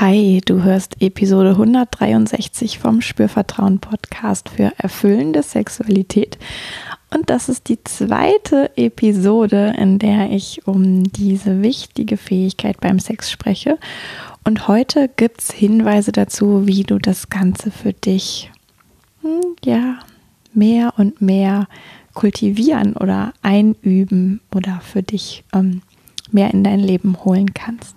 Hi, 0.00 0.40
du 0.42 0.62
hörst 0.62 1.02
Episode 1.02 1.50
163 1.50 2.78
vom 2.78 3.02
Spürvertrauen 3.02 3.80
Podcast 3.80 4.48
für 4.48 4.72
erfüllende 4.78 5.42
Sexualität. 5.42 6.38
Und 7.14 7.28
das 7.28 7.50
ist 7.50 7.68
die 7.68 7.84
zweite 7.84 8.74
Episode, 8.78 9.74
in 9.76 9.98
der 9.98 10.30
ich 10.30 10.66
um 10.66 11.04
diese 11.12 11.60
wichtige 11.60 12.16
Fähigkeit 12.16 12.80
beim 12.80 12.98
Sex 12.98 13.30
spreche. 13.30 13.76
Und 14.42 14.68
heute 14.68 15.10
gibt 15.14 15.42
es 15.42 15.50
Hinweise 15.50 16.12
dazu, 16.12 16.66
wie 16.66 16.82
du 16.82 16.98
das 16.98 17.28
Ganze 17.28 17.70
für 17.70 17.92
dich 17.92 18.50
hm, 19.20 19.54
ja, 19.62 19.98
mehr 20.54 20.94
und 20.96 21.20
mehr 21.20 21.68
kultivieren 22.14 22.96
oder 22.96 23.34
einüben 23.42 24.40
oder 24.54 24.80
für 24.80 25.02
dich 25.02 25.44
ähm, 25.52 25.82
mehr 26.32 26.54
in 26.54 26.64
dein 26.64 26.80
Leben 26.80 27.22
holen 27.22 27.52
kannst. 27.52 27.96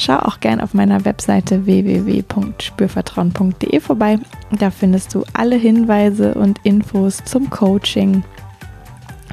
Schau 0.00 0.16
auch 0.16 0.40
gern 0.40 0.60
auf 0.62 0.72
meiner 0.72 1.04
Webseite 1.04 1.66
www.spürvertrauen.de 1.66 3.80
vorbei. 3.80 4.18
Da 4.50 4.70
findest 4.70 5.14
du 5.14 5.26
alle 5.34 5.56
Hinweise 5.56 6.32
und 6.32 6.58
Infos 6.62 7.22
zum 7.26 7.50
Coaching, 7.50 8.24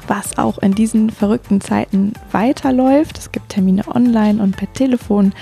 was 0.08 0.36
auch 0.36 0.58
in 0.58 0.74
diesen 0.74 1.08
verrückten 1.08 1.62
Zeiten 1.62 2.12
weiterläuft. 2.32 3.16
Es 3.16 3.32
gibt 3.32 3.48
Termine 3.48 3.88
online 3.88 4.42
und 4.42 4.58
per 4.58 4.70
Telefon. 4.74 5.32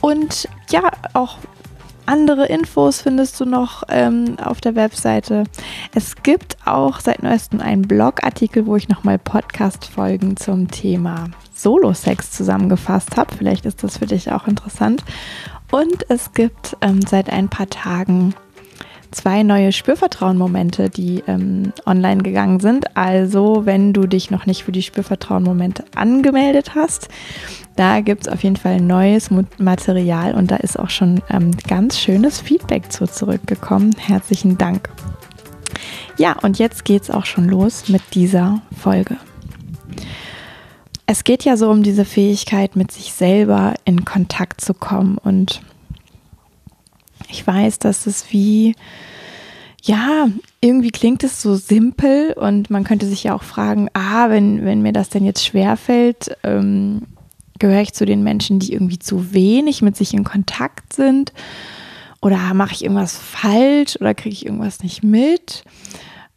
Und 0.00 0.48
ja, 0.70 0.92
auch 1.12 1.38
andere 2.06 2.46
Infos 2.46 3.00
findest 3.00 3.40
du 3.40 3.46
noch 3.46 3.82
ähm, 3.88 4.36
auf 4.38 4.60
der 4.60 4.76
Webseite. 4.76 5.42
Es 5.92 6.22
gibt 6.22 6.56
auch 6.64 7.00
seit 7.00 7.24
neuestem 7.24 7.60
einen 7.60 7.82
Blogartikel, 7.82 8.66
wo 8.66 8.76
ich 8.76 8.88
nochmal 8.88 9.18
Podcast-Folgen 9.18 10.36
zum 10.36 10.70
Thema 10.70 11.30
Solo-Sex 11.56 12.30
zusammengefasst 12.30 13.16
habe. 13.16 13.34
Vielleicht 13.36 13.66
ist 13.66 13.82
das 13.82 13.98
für 13.98 14.06
dich 14.06 14.32
auch 14.32 14.46
interessant. 14.46 15.02
Und 15.70 16.08
es 16.10 16.32
gibt 16.32 16.76
ähm, 16.80 17.00
seit 17.02 17.30
ein 17.30 17.48
paar 17.48 17.68
Tagen 17.68 18.34
zwei 19.10 19.42
neue 19.42 19.72
Spürvertrauen-Momente, 19.72 20.90
die 20.90 21.22
ähm, 21.26 21.72
online 21.86 22.22
gegangen 22.22 22.60
sind. 22.60 22.96
Also, 22.96 23.62
wenn 23.64 23.92
du 23.92 24.06
dich 24.06 24.30
noch 24.30 24.46
nicht 24.46 24.64
für 24.64 24.72
die 24.72 24.82
Spürvertrauen-Momente 24.82 25.84
angemeldet 25.94 26.74
hast, 26.74 27.08
da 27.76 28.00
gibt 28.00 28.26
es 28.26 28.32
auf 28.32 28.42
jeden 28.42 28.56
Fall 28.56 28.80
neues 28.80 29.30
Material 29.58 30.34
und 30.34 30.50
da 30.50 30.56
ist 30.56 30.78
auch 30.78 30.90
schon 30.90 31.22
ähm, 31.30 31.50
ganz 31.68 31.98
schönes 31.98 32.40
Feedback 32.40 32.92
zu 32.92 33.06
zurückgekommen. 33.06 33.94
Herzlichen 33.98 34.58
Dank. 34.58 34.88
Ja, 36.16 36.36
und 36.42 36.58
jetzt 36.58 36.84
geht 36.84 37.02
es 37.02 37.10
auch 37.10 37.26
schon 37.26 37.48
los 37.48 37.88
mit 37.88 38.02
dieser 38.14 38.62
Folge. 38.78 39.16
Es 41.06 41.22
geht 41.24 41.44
ja 41.44 41.56
so 41.56 41.70
um 41.70 41.82
diese 41.82 42.04
Fähigkeit, 42.04 42.74
mit 42.74 42.90
sich 42.90 43.12
selber 43.12 43.74
in 43.84 44.04
Kontakt 44.04 44.60
zu 44.60 44.74
kommen. 44.74 45.18
Und 45.18 45.60
ich 47.28 47.46
weiß, 47.46 47.78
dass 47.78 48.06
es 48.06 48.32
wie, 48.32 48.74
ja, 49.82 50.28
irgendwie 50.60 50.90
klingt 50.90 51.22
es 51.22 51.40
so 51.40 51.54
simpel 51.54 52.32
und 52.32 52.70
man 52.70 52.82
könnte 52.82 53.06
sich 53.06 53.24
ja 53.24 53.34
auch 53.34 53.44
fragen, 53.44 53.88
ah, 53.92 54.30
wenn, 54.30 54.64
wenn 54.64 54.82
mir 54.82 54.92
das 54.92 55.08
denn 55.08 55.24
jetzt 55.24 55.44
schwerfällt, 55.44 56.36
ähm, 56.42 57.02
gehöre 57.58 57.82
ich 57.82 57.94
zu 57.94 58.04
den 58.04 58.22
Menschen, 58.22 58.58
die 58.58 58.72
irgendwie 58.72 58.98
zu 58.98 59.32
wenig 59.32 59.82
mit 59.82 59.96
sich 59.96 60.12
in 60.12 60.24
Kontakt 60.24 60.92
sind? 60.92 61.32
Oder 62.20 62.54
mache 62.54 62.72
ich 62.72 62.82
irgendwas 62.82 63.16
falsch 63.16 63.96
oder 64.00 64.14
kriege 64.14 64.32
ich 64.32 64.46
irgendwas 64.46 64.82
nicht 64.82 65.04
mit? 65.04 65.62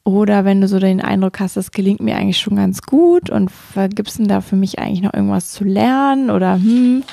Oder 0.03 0.45
wenn 0.45 0.61
du 0.61 0.67
so 0.67 0.79
den 0.79 1.01
Eindruck 1.01 1.39
hast, 1.39 1.57
das 1.57 1.71
gelingt 1.71 1.99
mir 1.99 2.15
eigentlich 2.15 2.39
schon 2.39 2.55
ganz 2.55 2.81
gut 2.81 3.29
und 3.29 3.51
gibt 3.95 4.09
es 4.09 4.17
denn 4.17 4.27
da 4.27 4.41
für 4.41 4.55
mich 4.55 4.79
eigentlich 4.79 5.01
noch 5.01 5.13
irgendwas 5.13 5.51
zu 5.51 5.63
lernen? 5.63 6.31
Oder 6.31 6.55
hm, 6.55 7.03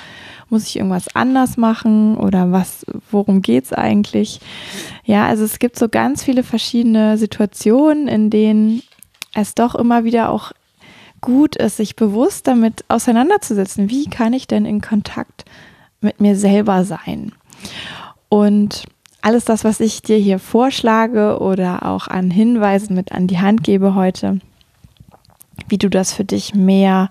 muss 0.49 0.67
ich 0.67 0.77
irgendwas 0.77 1.15
anders 1.15 1.57
machen? 1.57 2.17
Oder 2.17 2.53
was, 2.53 2.87
worum 3.11 3.43
geht 3.43 3.65
es 3.65 3.73
eigentlich? 3.73 4.41
Ja, 5.05 5.27
also 5.27 5.45
es 5.45 5.59
gibt 5.59 5.79
so 5.79 5.89
ganz 5.89 6.23
viele 6.23 6.43
verschiedene 6.43 7.19
Situationen, 7.19 8.09
in 8.09 8.31
denen 8.31 8.83
es 9.35 9.55
doch 9.55 9.75
immer 9.75 10.05
wieder 10.05 10.31
auch 10.31 10.53
gut 11.21 11.57
ist, 11.57 11.77
sich 11.77 11.97
bewusst 11.97 12.47
damit 12.47 12.85
auseinanderzusetzen. 12.89 13.91
Wie 13.91 14.07
kann 14.07 14.33
ich 14.33 14.47
denn 14.47 14.65
in 14.65 14.81
Kontakt 14.81 15.45
mit 16.01 16.21
mir 16.21 16.37
selber 16.37 16.85
sein? 16.85 17.33
Und 18.29 18.85
alles 19.27 19.45
das, 19.45 19.65
was 19.65 19.81
ich 19.81 20.03
dir 20.03 20.19
hier 20.19 20.39
vorschlage 20.39 21.41
oder 21.41 21.85
auch 21.85 22.07
an 22.07 22.31
Hinweisen 22.31 22.95
mit 22.95 23.11
an 23.11 23.27
die 23.27 23.41
Hand 23.41 23.65
gebe 23.65 23.97
heute, 23.97 24.39
wie 25.67 25.79
du 25.79 25.91
das 25.91 26.13
für 26.13 26.25
dich 26.25 26.55
mehr 26.55 27.11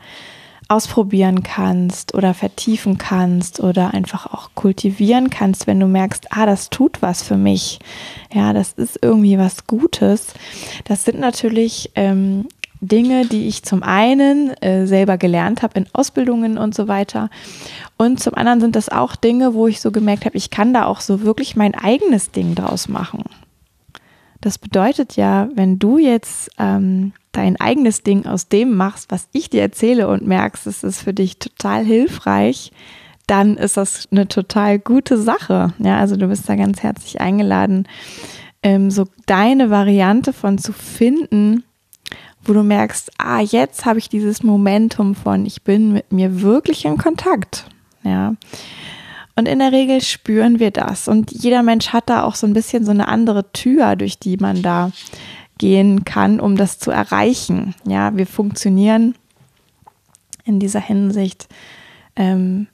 ausprobieren 0.70 1.44
kannst 1.44 2.16
oder 2.16 2.34
vertiefen 2.34 2.98
kannst 2.98 3.59
oder 3.59 3.94
einfach 3.94 4.28
auch 4.28 4.52
kultivieren 4.56 5.30
kannst, 5.30 5.68
wenn 5.68 5.78
du 5.78 5.88
merkst, 5.88 6.28
ah, 6.30 6.46
das 6.46 6.70
tut 6.70 7.02
was 7.02 7.22
für 7.22 7.36
mich. 7.36 7.80
Ja, 8.34 8.53
das 8.53 8.72
ist 8.72 8.97
irgendwie 9.02 9.38
was 9.38 9.68
Gutes. 9.68 10.34
Das 10.86 11.03
sind 11.03 11.20
natürlich 11.20 11.92
ähm, 11.96 12.47
Dinge, 12.88 13.25
die 13.25 13.47
ich 13.47 13.63
zum 13.63 13.84
einen 13.84 14.50
äh, 14.62 14.85
selber 14.85 15.18
gelernt 15.18 15.62
habe 15.62 15.79
in 15.79 15.88
Ausbildungen 15.94 16.57
und 16.57 16.75
so 16.75 16.88
weiter. 16.88 17.29
Und 17.97 18.19
zum 18.19 18.34
anderen 18.35 18.62
sind 18.62 18.75
das 18.75 18.90
auch 18.90 19.16
Dinge, 19.16 19.53
wo 19.53 19.68
ich 19.68 19.81
so 19.81 19.91
gemerkt 19.91 20.25
habe, 20.25 20.38
ich 20.38 20.50
kann 20.50 20.73
da 20.73 20.85
auch 20.85 21.01
so 21.01 21.22
wirklich 21.22 21.56
mein 21.56 21.75
eigenes 21.75 22.31
Ding 22.31 22.56
draus 22.56 22.88
machen. 22.88 23.23
Das 24.41 24.57
bedeutet 24.57 25.16
ja, 25.16 25.50
wenn 25.56 25.79
du 25.79 25.97
jetzt 25.97 26.51
ähm, 26.59 27.13
dein 27.31 27.59
eigenes 27.59 28.03
Ding 28.03 28.25
aus 28.25 28.47
dem 28.47 28.75
machst, 28.75 29.12
was 29.12 29.28
ich 29.31 29.50
dir 29.50 29.62
erzähle 29.62 30.07
und 30.07 30.28
merkst, 30.28 30.67
es 30.67 30.84
ist 30.84 31.02
für 31.02 31.13
dich 31.13 31.40
total 31.40 31.84
hilfreich, 31.84 32.72
dann 33.28 33.57
ist 33.57 33.78
das 33.78 34.07
eine 34.12 34.28
total 34.28 34.79
gute 34.79 35.17
Sache. 35.17 35.73
Ja, 35.79 35.97
also 35.97 36.16
du 36.16 36.28
bist 36.28 36.47
da 36.47 36.56
ganz 36.56 36.84
herzlich 36.84 37.22
eingeladen, 37.22 37.88
ähm, 38.62 38.91
so 38.91 39.06
deine 39.25 39.69
Variante 39.69 40.34
von 40.34 40.57
zu 40.57 40.73
finden, 40.73 41.63
wo 42.48 42.54
du 42.54 42.64
merkst, 42.64 43.12
ah, 43.18 43.42
jetzt 43.42 43.86
habe 43.86 44.00
ich 44.00 44.10
dieses 44.10 44.44
Momentum 44.44 45.16
von, 45.16 45.46
ich 45.46 45.64
bin 45.64 45.94
mit 45.94 46.12
mir 46.12 46.42
wirklich 46.42 46.86
in 46.86 46.98
Kontakt. 46.98 47.66
Ja. 48.04 48.36
Und 49.36 49.48
in 49.48 49.60
der 49.60 49.72
Regel 49.72 50.02
spüren 50.02 50.60
wir 50.60 50.72
das. 50.72 51.08
Und 51.08 51.32
jeder 51.32 51.62
Mensch 51.62 51.90
hat 51.90 52.10
da 52.10 52.24
auch 52.24 52.36
so 52.36 52.48
ein 52.48 52.54
bisschen 52.54 52.86
so 52.86 52.92
eine 52.92 53.08
andere 53.08 53.52
Tür, 53.52 53.96
durch 53.96 54.18
die 54.18 54.38
man 54.38 54.62
da 54.62 54.92
gehen 55.58 56.06
kann, 56.06 56.40
um 56.40 56.56
das 56.56 56.80
zu 56.80 56.92
erreichen. 56.92 57.76
Ja, 57.86 58.16
wir 58.16 58.28
funktionieren 58.28 59.16
in 60.46 60.60
dieser 60.60 60.80
Hinsicht 60.80 61.48
ähm, 62.16 62.68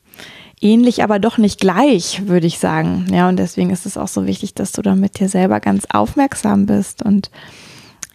ähnlich, 0.59 1.03
aber 1.03 1.19
doch 1.19 1.37
nicht 1.37 1.59
gleich, 1.59 2.27
würde 2.27 2.47
ich 2.47 2.59
sagen. 2.59 3.07
Ja, 3.11 3.27
und 3.29 3.37
deswegen 3.37 3.71
ist 3.71 3.85
es 3.85 3.97
auch 3.97 4.07
so 4.07 4.27
wichtig, 4.27 4.53
dass 4.53 4.71
du 4.71 4.81
da 4.81 4.95
mit 4.95 5.19
dir 5.19 5.29
selber 5.29 5.59
ganz 5.59 5.85
aufmerksam 5.91 6.65
bist 6.65 7.03
und 7.03 7.31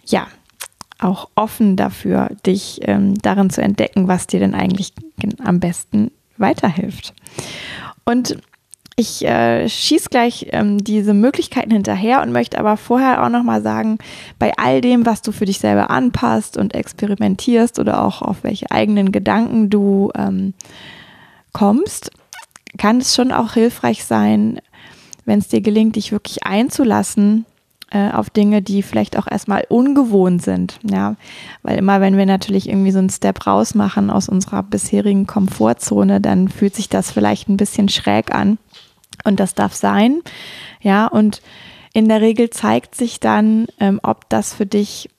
ja, 0.05 0.27
auch 0.99 1.29
offen 1.35 1.75
dafür, 1.75 2.29
dich 2.45 2.79
ähm, 2.83 3.15
darin 3.21 3.49
zu 3.49 3.61
entdecken, 3.61 4.07
was 4.07 4.27
dir 4.27 4.39
denn 4.39 4.53
eigentlich 4.55 4.93
am 5.43 5.59
besten 5.59 6.11
weiterhilft. 6.37 7.13
Und 8.05 8.37
ich 8.99 9.23
äh, 9.23 9.69
schieße 9.69 10.09
gleich 10.09 10.47
ähm, 10.51 10.83
diese 10.83 11.13
Möglichkeiten 11.13 11.69
hinterher 11.69 12.23
und 12.23 12.31
möchte 12.31 12.57
aber 12.57 12.77
vorher 12.77 13.23
auch 13.23 13.29
nochmal 13.29 13.61
sagen, 13.61 13.99
bei 14.39 14.53
all 14.57 14.81
dem, 14.81 15.05
was 15.05 15.21
du 15.21 15.31
für 15.31 15.45
dich 15.45 15.59
selber 15.59 15.91
anpasst 15.91 16.57
und 16.57 16.73
experimentierst 16.73 17.77
oder 17.77 18.03
auch 18.03 18.23
auf 18.23 18.37
welche 18.43 18.71
eigenen 18.71 19.11
Gedanken 19.11 19.69
du 19.69 20.11
ähm, 20.15 20.55
kommst, 21.53 22.11
kann 22.79 22.97
es 22.97 23.13
schon 23.13 23.31
auch 23.31 23.53
hilfreich 23.53 24.03
sein, 24.03 24.59
wenn 25.25 25.39
es 25.39 25.47
dir 25.47 25.61
gelingt, 25.61 25.95
dich 25.95 26.11
wirklich 26.11 26.43
einzulassen 26.45 27.45
äh, 27.91 28.11
auf 28.11 28.29
Dinge, 28.29 28.61
die 28.61 28.83
vielleicht 28.83 29.17
auch 29.17 29.27
erstmal 29.27 29.65
ungewohnt 29.69 30.41
sind. 30.41 30.79
Ja, 30.83 31.15
weil 31.63 31.77
immer, 31.77 32.01
wenn 32.01 32.17
wir 32.17 32.25
natürlich 32.25 32.67
irgendwie 32.67 32.91
so 32.91 32.99
einen 32.99 33.09
Step 33.09 33.47
raus 33.47 33.75
machen 33.75 34.09
aus 34.09 34.29
unserer 34.29 34.63
bisherigen 34.63 35.27
Komfortzone, 35.27 36.21
dann 36.21 36.49
fühlt 36.49 36.75
sich 36.75 36.89
das 36.89 37.11
vielleicht 37.11 37.49
ein 37.49 37.57
bisschen 37.57 37.89
schräg 37.89 38.33
an. 38.33 38.57
Und 39.23 39.39
das 39.39 39.55
darf 39.55 39.73
sein. 39.73 40.21
Ja, 40.81 41.07
und 41.07 41.41
in 41.93 42.07
der 42.07 42.21
Regel 42.21 42.49
zeigt 42.49 42.93
sich 42.93 43.19
dann, 43.19 43.67
ähm, 43.79 43.99
ob 44.03 44.29
das 44.29 44.53
für 44.53 44.65
dich 44.65 45.09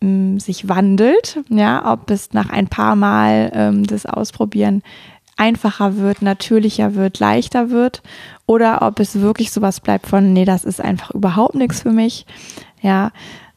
mh, 0.00 0.40
sich 0.40 0.68
wandelt, 0.68 1.40
ja, 1.48 1.92
ob 1.92 2.10
es 2.10 2.32
nach 2.32 2.50
ein 2.50 2.68
paar 2.68 2.96
Mal 2.96 3.50
ähm, 3.54 3.84
das 3.84 4.06
Ausprobieren 4.06 4.82
einfacher 5.36 5.96
wird, 5.96 6.20
natürlicher 6.22 6.94
wird, 6.94 7.18
leichter 7.18 7.70
wird 7.70 8.02
oder 8.50 8.82
ob 8.82 8.98
es 8.98 9.20
wirklich 9.20 9.52
sowas 9.52 9.78
bleibt 9.78 10.08
von, 10.08 10.32
nee, 10.32 10.44
das 10.44 10.64
ist 10.64 10.80
einfach 10.80 11.12
überhaupt 11.12 11.54
nichts 11.54 11.82
für 11.82 11.92
mich, 11.92 12.26
ja, 12.82 13.12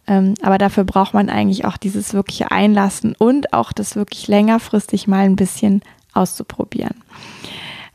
ähm, 0.06 0.36
aber 0.44 0.60
dafür 0.60 0.84
braucht 0.84 1.16
man 1.16 1.30
eigentlich 1.30 1.66
auch 1.66 1.78
dieses 1.78 2.14
wirkliche 2.14 2.52
Einlassen 2.52 3.16
und 3.18 3.54
auch 3.54 3.72
das 3.72 3.96
wirklich 3.96 4.28
längerfristig 4.28 5.08
mal 5.08 5.26
ein 5.26 5.36
bisschen 5.36 5.82
auszuprobieren. 6.14 6.94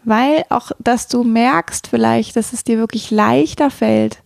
Weil 0.02 0.44
auch, 0.48 0.72
dass 0.80 1.06
du 1.06 1.22
merkst 1.22 1.86
vielleicht, 1.86 2.34
dass 2.34 2.52
es 2.52 2.64
dir 2.64 2.78
wirklich 2.78 3.12
leichter 3.12 3.70
fällt, 3.70 4.18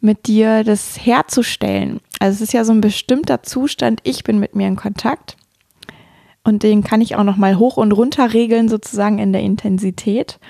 mit 0.00 0.26
dir 0.26 0.64
das 0.64 1.06
herzustellen. 1.06 2.00
Also 2.18 2.34
es 2.34 2.40
ist 2.48 2.52
ja 2.52 2.64
so 2.64 2.72
ein 2.72 2.80
bestimmter 2.80 3.44
Zustand, 3.44 4.00
ich 4.02 4.24
bin 4.24 4.40
mit 4.40 4.56
mir 4.56 4.66
in 4.66 4.74
Kontakt 4.74 5.36
und 6.42 6.64
den 6.64 6.82
kann 6.82 7.00
ich 7.00 7.14
auch 7.14 7.22
noch 7.22 7.36
mal 7.36 7.58
hoch 7.58 7.76
und 7.76 7.92
runter 7.92 8.32
regeln 8.32 8.68
sozusagen 8.68 9.20
in 9.20 9.32
der 9.32 9.42
Intensität. 9.42 10.40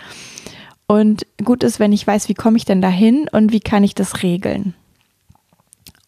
Und 0.86 1.26
gut 1.42 1.62
ist, 1.62 1.80
wenn 1.80 1.92
ich 1.92 2.06
weiß, 2.06 2.28
wie 2.28 2.34
komme 2.34 2.56
ich 2.56 2.64
denn 2.64 2.82
dahin 2.82 3.28
und 3.30 3.52
wie 3.52 3.60
kann 3.60 3.84
ich 3.84 3.94
das 3.94 4.22
regeln. 4.22 4.74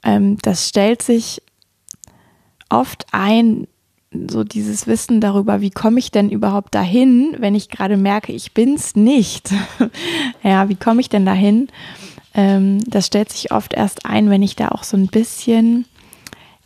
Ähm, 0.02 0.38
das 0.42 0.68
stellt 0.68 1.00
sich 1.00 1.42
oft 2.68 3.06
ein, 3.12 3.66
so 4.28 4.44
dieses 4.44 4.86
Wissen 4.86 5.20
darüber, 5.20 5.60
wie 5.60 5.70
komme 5.70 5.98
ich 5.98 6.10
denn 6.10 6.30
überhaupt 6.30 6.74
dahin, 6.74 7.34
wenn 7.38 7.54
ich 7.54 7.68
gerade 7.68 7.96
merke, 7.96 8.32
ich 8.32 8.52
bin's 8.52 8.94
nicht. 8.94 9.52
ja, 10.42 10.68
wie 10.68 10.76
komme 10.76 11.00
ich 11.00 11.08
denn 11.08 11.24
dahin? 11.24 11.68
ähm, 12.34 12.80
das 12.84 13.06
stellt 13.06 13.32
sich 13.32 13.52
oft 13.52 13.72
erst 13.72 14.04
ein, 14.04 14.28
wenn 14.28 14.42
ich 14.42 14.56
da 14.56 14.68
auch 14.68 14.82
so 14.82 14.96
ein 14.96 15.06
bisschen, 15.06 15.86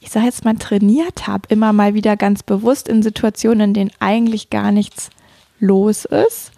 ich 0.01 0.11
sage 0.11 0.27
jetzt 0.27 0.45
mal, 0.45 0.57
trainiert 0.57 1.27
habe, 1.27 1.43
immer 1.49 1.73
mal 1.73 1.95
wieder 1.95 2.17
ganz 2.17 2.43
bewusst 2.43 2.89
in 2.89 3.03
Situationen, 3.03 3.71
in 3.71 3.75
denen 3.75 3.91
eigentlich 4.01 4.51
gar 4.51 4.73
nichts 4.73 5.11
los 5.61 6.07
ist, 6.07 6.53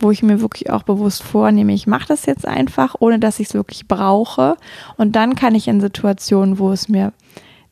wo 0.00 0.10
ich 0.10 0.22
mir 0.22 0.40
wirklich 0.40 0.70
auch 0.70 0.82
bewusst 0.82 1.22
vornehme, 1.22 1.72
ich 1.72 1.86
mache 1.86 2.08
das 2.08 2.26
jetzt 2.26 2.46
einfach, 2.46 2.96
ohne 2.98 3.18
dass 3.18 3.40
ich 3.40 3.48
es 3.48 3.54
wirklich 3.54 3.88
brauche. 3.88 4.56
Und 4.96 5.16
dann 5.16 5.34
kann 5.34 5.54
ich 5.54 5.68
in 5.68 5.80
Situationen, 5.80 6.58
wo 6.58 6.70
es 6.72 6.88
mir 6.88 7.12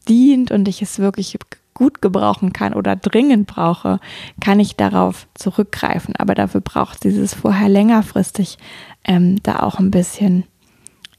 dient 0.08 0.50
und 0.50 0.68
ich 0.68 0.82
es 0.82 0.98
wirklich 0.98 1.38
gut 1.74 2.00
gebrauchen 2.00 2.52
kann 2.52 2.72
oder 2.72 2.96
dringend 2.96 3.46
brauche, 3.46 4.00
kann 4.40 4.60
ich 4.60 4.76
darauf 4.76 5.28
zurückgreifen. 5.34 6.16
Aber 6.16 6.34
dafür 6.34 6.62
braucht 6.62 7.04
dieses 7.04 7.34
vorher 7.34 7.68
längerfristig 7.68 8.56
ähm, 9.04 9.42
da 9.42 9.60
auch 9.60 9.78
ein 9.78 9.90
bisschen 9.90 10.44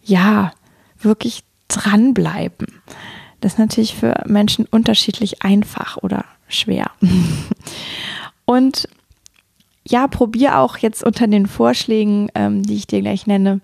ja, 0.03 0.51
wirklich 0.99 1.43
dranbleiben. 1.67 2.67
Das 3.39 3.53
ist 3.53 3.59
natürlich 3.59 3.95
für 3.95 4.23
Menschen 4.25 4.65
unterschiedlich 4.65 5.43
einfach 5.43 5.97
oder 5.97 6.25
schwer. 6.47 6.91
Und 8.45 8.87
ja, 9.87 10.07
probier 10.07 10.59
auch 10.59 10.77
jetzt 10.77 11.03
unter 11.03 11.27
den 11.27 11.45
Vorschlägen, 11.45 12.29
ähm, 12.35 12.63
die 12.63 12.75
ich 12.75 12.87
dir 12.87 13.01
gleich 13.01 13.27
nenne, 13.27 13.61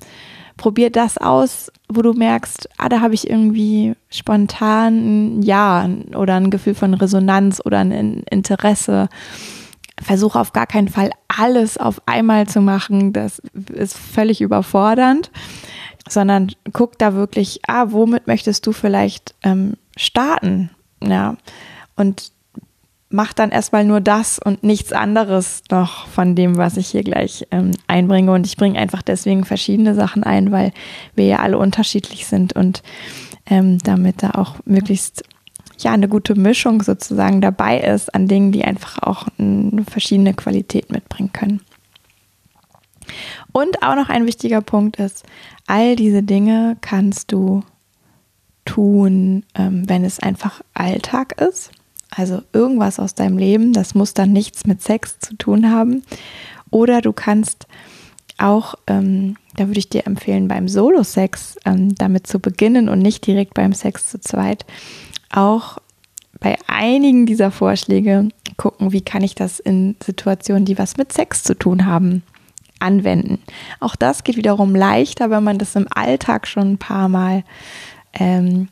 probier 0.57 0.89
das 0.89 1.17
aus, 1.17 1.71
wo 1.89 2.01
du 2.01 2.13
merkst, 2.13 2.69
ah, 2.77 2.89
da 2.89 3.01
habe 3.01 3.13
ich 3.13 3.29
irgendwie 3.29 3.95
spontan 4.09 5.39
ein 5.39 5.41
Ja 5.41 5.89
oder 6.15 6.35
ein 6.35 6.51
Gefühl 6.51 6.75
von 6.75 6.93
Resonanz 6.93 7.61
oder 7.63 7.79
ein 7.79 8.23
Interesse. 8.29 9.09
Versuche 10.01 10.39
auf 10.39 10.53
gar 10.53 10.67
keinen 10.67 10.89
Fall 10.89 11.11
alles 11.27 11.77
auf 11.77 12.01
einmal 12.05 12.47
zu 12.47 12.61
machen. 12.61 13.13
Das 13.13 13.41
ist 13.73 13.97
völlig 13.97 14.41
überfordernd 14.41 15.31
sondern 16.07 16.51
guck 16.71 16.97
da 16.97 17.13
wirklich, 17.13 17.61
ah, 17.67 17.87
womit 17.89 18.27
möchtest 18.27 18.65
du 18.67 18.71
vielleicht 18.71 19.35
ähm, 19.43 19.73
starten? 19.95 20.69
Ja, 21.01 21.35
und 21.95 22.31
mach 23.13 23.31
dann 23.31 23.51
erstmal 23.51 23.85
nur 23.85 24.01
das 24.01 24.39
und 24.39 24.63
nichts 24.63 24.91
anderes 24.91 25.61
noch 25.69 26.07
von 26.07 26.35
dem, 26.35 26.57
was 26.57 26.77
ich 26.77 26.87
hier 26.87 27.03
gleich 27.03 27.45
ähm, 27.51 27.71
einbringe. 27.85 28.31
Und 28.31 28.47
ich 28.47 28.57
bringe 28.57 28.79
einfach 28.79 29.03
deswegen 29.03 29.45
verschiedene 29.45 29.93
Sachen 29.93 30.23
ein, 30.23 30.51
weil 30.51 30.73
wir 31.13 31.27
ja 31.27 31.37
alle 31.37 31.59
unterschiedlich 31.59 32.25
sind 32.25 32.53
und 32.53 32.81
ähm, 33.45 33.77
damit 33.77 34.23
da 34.23 34.31
auch 34.31 34.55
möglichst 34.65 35.23
ja 35.77 35.91
eine 35.91 36.07
gute 36.07 36.33
Mischung 36.33 36.81
sozusagen 36.81 37.39
dabei 37.39 37.79
ist 37.81 38.13
an 38.15 38.27
Dingen, 38.27 38.51
die 38.51 38.63
einfach 38.63 38.97
auch 39.03 39.27
eine 39.37 39.85
verschiedene 39.85 40.33
Qualität 40.33 40.91
mitbringen 40.91 41.31
können. 41.33 41.61
Und 43.51 43.83
auch 43.83 43.95
noch 43.95 44.09
ein 44.09 44.25
wichtiger 44.25 44.61
Punkt 44.61 44.95
ist, 44.95 45.23
all 45.67 45.95
diese 45.95 46.23
Dinge 46.23 46.77
kannst 46.81 47.31
du 47.31 47.61
tun, 48.65 49.45
ähm, 49.53 49.87
wenn 49.87 50.03
es 50.03 50.19
einfach 50.19 50.61
Alltag 50.73 51.39
ist. 51.39 51.69
Also 52.15 52.41
irgendwas 52.53 52.99
aus 52.99 53.15
deinem 53.15 53.37
Leben, 53.37 53.73
das 53.73 53.95
muss 53.95 54.13
dann 54.13 54.31
nichts 54.31 54.65
mit 54.65 54.81
Sex 54.81 55.19
zu 55.19 55.35
tun 55.35 55.71
haben. 55.71 56.03
Oder 56.69 57.01
du 57.01 57.13
kannst 57.13 57.67
auch, 58.37 58.75
ähm, 58.87 59.37
da 59.55 59.67
würde 59.67 59.79
ich 59.79 59.89
dir 59.89 60.05
empfehlen, 60.05 60.47
beim 60.47 60.67
Solo-Sex 60.67 61.57
ähm, 61.65 61.95
damit 61.95 62.27
zu 62.27 62.39
beginnen 62.39 62.89
und 62.89 62.99
nicht 62.99 63.25
direkt 63.25 63.53
beim 63.53 63.73
Sex 63.73 64.09
zu 64.09 64.19
zweit, 64.19 64.65
auch 65.31 65.77
bei 66.39 66.57
einigen 66.67 67.25
dieser 67.25 67.51
Vorschläge 67.51 68.29
gucken, 68.57 68.91
wie 68.91 69.01
kann 69.01 69.23
ich 69.23 69.35
das 69.35 69.59
in 69.59 69.95
Situationen, 70.03 70.65
die 70.65 70.77
was 70.77 70.97
mit 70.97 71.13
Sex 71.13 71.43
zu 71.43 71.57
tun 71.57 71.85
haben, 71.85 72.23
anwenden. 72.79 73.39
Auch 73.79 73.95
das 73.95 74.23
geht 74.23 74.35
wiederum 74.35 74.75
leichter, 74.75 75.29
wenn 75.29 75.43
man 75.43 75.57
das 75.57 75.75
im 75.75 75.87
Alltag 75.89 76.47
schon 76.47 76.73
ein 76.73 76.77
paar 76.77 77.07
Mal 77.07 77.43
ähm, 78.13 78.67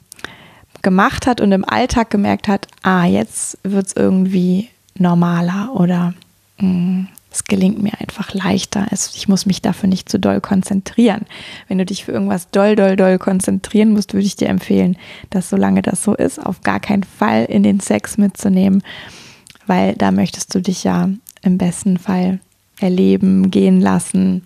gemacht 0.81 1.27
hat 1.27 1.41
und 1.41 1.51
im 1.51 1.67
Alltag 1.67 2.09
gemerkt 2.09 2.47
hat, 2.47 2.67
ah, 2.83 3.05
jetzt 3.05 3.57
wird 3.63 3.87
es 3.87 3.93
irgendwie 3.95 4.69
normaler 4.97 5.71
oder 5.73 6.13
mh, 6.57 6.67
mm, 6.67 7.07
es 7.31 7.45
gelingt 7.45 7.81
mir 7.81 7.93
einfach 7.99 8.33
leichter. 8.33 8.87
Es, 8.91 9.15
ich 9.15 9.29
muss 9.29 9.45
mich 9.45 9.61
dafür 9.61 9.87
nicht 9.87 10.09
zu 10.09 10.19
doll 10.19 10.41
konzentrieren. 10.41 11.25
Wenn 11.69 11.77
du 11.77 11.85
dich 11.85 12.03
für 12.03 12.11
irgendwas 12.11 12.49
doll, 12.49 12.75
doll, 12.75 12.97
doll 12.97 13.17
konzentrieren 13.19 13.93
musst, 13.93 14.13
würde 14.13 14.25
ich 14.25 14.35
dir 14.35 14.49
empfehlen, 14.49 14.97
dass 15.29 15.49
solange 15.49 15.81
das 15.81 16.03
so 16.03 16.13
ist, 16.13 16.45
auf 16.45 16.61
gar 16.61 16.81
keinen 16.81 17.03
Fall 17.03 17.45
in 17.45 17.63
den 17.63 17.79
Sex 17.79 18.17
mitzunehmen, 18.17 18.83
weil 19.65 19.95
da 19.95 20.11
möchtest 20.11 20.53
du 20.53 20.59
dich 20.59 20.83
ja 20.83 21.09
im 21.41 21.57
besten 21.57 21.97
Fall 21.97 22.39
erleben, 22.81 23.49
gehen 23.49 23.79
lassen, 23.79 24.45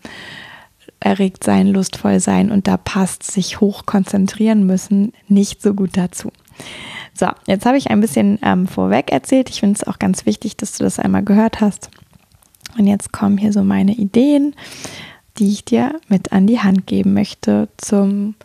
erregt 0.99 1.43
sein, 1.43 1.67
lustvoll 1.67 2.19
sein 2.19 2.51
und 2.51 2.67
da 2.67 2.77
passt 2.77 3.23
sich 3.23 3.59
hoch 3.59 3.85
konzentrieren 3.85 4.65
müssen 4.65 5.13
nicht 5.27 5.61
so 5.61 5.73
gut 5.73 5.97
dazu. 5.97 6.31
So, 7.13 7.27
jetzt 7.47 7.65
habe 7.65 7.77
ich 7.77 7.89
ein 7.91 8.01
bisschen 8.01 8.39
ähm, 8.41 8.67
vorweg 8.67 9.11
erzählt. 9.11 9.49
Ich 9.49 9.59
finde 9.59 9.75
es 9.75 9.87
auch 9.87 9.99
ganz 9.99 10.25
wichtig, 10.25 10.57
dass 10.57 10.77
du 10.77 10.83
das 10.83 10.99
einmal 10.99 11.23
gehört 11.23 11.61
hast. 11.61 11.89
Und 12.77 12.87
jetzt 12.87 13.13
kommen 13.13 13.37
hier 13.37 13.53
so 13.53 13.63
meine 13.63 13.93
Ideen, 13.93 14.55
die 15.37 15.51
ich 15.51 15.63
dir 15.63 15.99
mit 16.07 16.33
an 16.33 16.47
die 16.47 16.59
Hand 16.59 16.87
geben 16.87 17.13
möchte 17.13 17.69
zum 17.77 18.35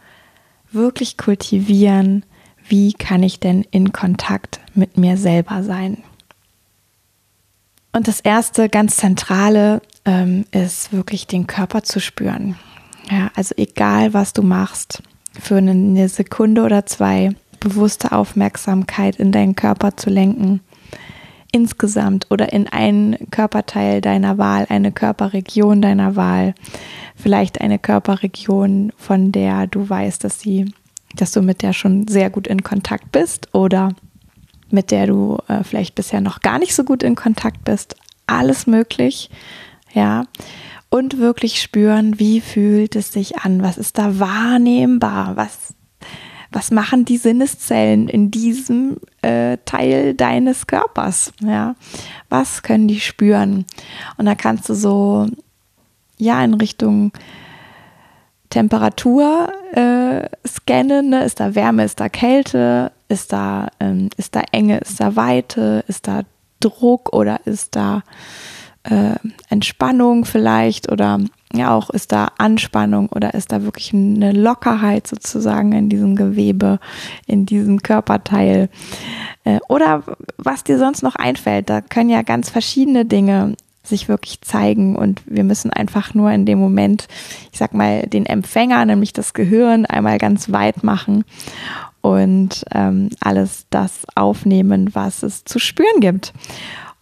wirklich 0.71 1.17
kultivieren. 1.17 2.25
Wie 2.69 2.93
kann 2.93 3.25
ich 3.25 3.41
denn 3.41 3.67
in 3.71 3.93
Kontakt 3.93 4.61
mit 4.75 4.97
mir 4.97 5.17
selber 5.17 5.65
sein? 5.65 5.99
Und 7.93 8.07
das 8.07 8.21
erste 8.21 8.69
ganz 8.69 8.97
zentrale 8.97 9.83
ähm, 10.05 10.45
ist 10.53 10.93
wirklich 10.93 11.27
den 11.27 11.47
Körper 11.47 11.83
zu 11.83 12.01
spüren. 12.01 12.57
Ja, 13.11 13.31
also 13.35 13.55
egal 13.57 14.15
was 14.15 14.33
du 14.33 14.43
machst, 14.43 15.03
für 15.39 15.57
eine 15.57 16.09
Sekunde 16.09 16.63
oder 16.63 16.87
zwei 16.87 17.35
bewusste 17.61 18.13
Aufmerksamkeit 18.13 19.17
in 19.17 19.33
deinen 19.33 19.55
Körper 19.55 19.97
zu 19.97 20.11
lenken, 20.11 20.61
insgesamt 21.53 22.27
oder 22.31 22.53
in 22.53 22.69
einen 22.69 23.31
Körperteil 23.31 24.01
deiner 24.01 24.39
Wahl, 24.39 24.67
eine 24.69 24.93
Körperregion 24.93 25.83
deiner 25.83 26.17
Wahl, 26.17 26.55
vielleicht 27.17 27.61
eine 27.61 27.79
Körperregion, 27.79 28.93
von 28.97 29.33
der 29.33 29.67
du 29.67 29.89
weißt, 29.89 30.23
dass 30.25 30.41
sie, 30.41 30.73
dass 31.17 31.33
du 31.33 31.43
mit 31.43 31.63
der 31.63 31.73
schon 31.73 32.09
sehr 32.09 32.31
gut 32.31 32.47
in 32.47 32.63
Kontakt 32.63 33.13
bist 33.13 33.53
oder 33.53 33.95
mit 34.71 34.91
der 34.91 35.07
du 35.07 35.39
äh, 35.49 35.65
vielleicht 35.65 35.95
bisher 35.95 36.21
noch 36.21 36.41
gar 36.41 36.59
nicht 36.59 36.75
so 36.75 36.85
gut 36.85 37.03
in 37.03 37.17
Kontakt 37.17 37.65
bist. 37.65 37.97
Alles 38.27 38.69
möglich, 38.69 39.29
ja. 39.93 40.25
Und 40.89 41.19
wirklich 41.19 41.63
spüren, 41.63 42.19
wie 42.19 42.41
fühlt 42.41 42.97
es 42.97 43.13
sich 43.13 43.39
an? 43.39 43.63
Was 43.63 43.79
ist 43.79 43.97
da 43.97 44.19
wahrnehmbar? 44.19 45.37
Was, 45.37 45.75
was 46.51 46.73
machen 46.73 47.05
die 47.05 47.17
Sinneszellen 47.17 48.09
in 48.09 48.33
diesem 48.33 48.97
äh, 49.23 49.59
Teil 49.65 50.15
deines 50.15 50.67
Körpers? 50.67 51.33
Ja. 51.41 51.77
Was 52.29 52.63
können 52.63 52.89
die 52.89 52.99
spüren? 52.99 53.67
Und 54.17 54.27
da 54.27 54.35
kannst 54.35 54.69
du 54.69 54.75
so, 54.75 55.29
ja, 56.19 56.43
in 56.45 56.55
Richtung 56.55 57.13
Temperatur 58.51 59.53
äh, 59.73 60.29
scannen. 60.47 61.11
Ne? 61.11 61.25
Ist 61.25 61.39
da 61.39 61.55
Wärme, 61.55 61.85
ist 61.85 62.01
da 62.01 62.09
Kälte? 62.09 62.91
Ist 63.09 63.33
da, 63.33 63.69
ähm, 63.79 64.11
ist 64.17 64.35
da 64.35 64.43
Enge, 64.53 64.79
ist 64.79 65.01
da 65.01 65.17
Weite, 65.17 65.85
ist 65.87 66.09
da 66.09 66.23
Druck 66.59 67.13
oder 67.13 67.41
ist 67.47 67.77
da 67.77 68.03
äh, 68.85 69.15
Entspannung 69.49 70.25
vielleicht 70.25 70.91
oder 70.91 71.19
ja 71.53 71.75
auch 71.75 71.91
ist 71.91 72.13
da 72.13 72.29
Anspannung 72.39 73.09
oder 73.09 73.35
ist 73.35 73.53
da 73.53 73.63
wirklich 73.63 73.93
eine 73.93 74.33
Lockerheit 74.33 75.07
sozusagen 75.07 75.73
in 75.73 75.89
diesem 75.89 76.17
Gewebe, 76.17 76.79
in 77.27 77.45
diesem 77.45 77.83
Körperteil 77.83 78.69
äh, 79.45 79.59
oder 79.69 80.05
was 80.39 80.65
dir 80.65 80.79
sonst 80.79 81.03
noch 81.03 81.17
einfällt. 81.17 81.69
Da 81.69 81.81
können 81.81 82.11
ja 82.11 82.23
ganz 82.23 82.51
verschiedene 82.51 83.05
Dinge 83.05 83.55
sich 83.83 84.09
wirklich 84.09 84.41
zeigen 84.43 84.97
und 84.97 85.23
wir 85.27 85.45
müssen 85.45 85.73
einfach 85.73 86.15
nur 86.15 86.31
in 86.31 86.47
dem 86.47 86.59
Moment, 86.59 87.09
ich 87.51 87.59
sag 87.59 87.75
mal, 87.75 88.03
den 88.03 88.27
Empfänger, 88.27 88.85
nämlich 88.85 89.13
das 89.13 89.35
Gehirn, 89.35 89.87
einmal 89.87 90.19
ganz 90.19 90.53
weit 90.53 90.85
machen 90.85 91.25
und 92.01 92.65
ähm, 92.73 93.11
alles 93.21 93.67
das 93.71 94.07
aufnehmen, 94.15 94.95
was 94.95 95.23
es 95.23 95.45
zu 95.45 95.59
spüren 95.59 96.01
gibt. 96.01 96.33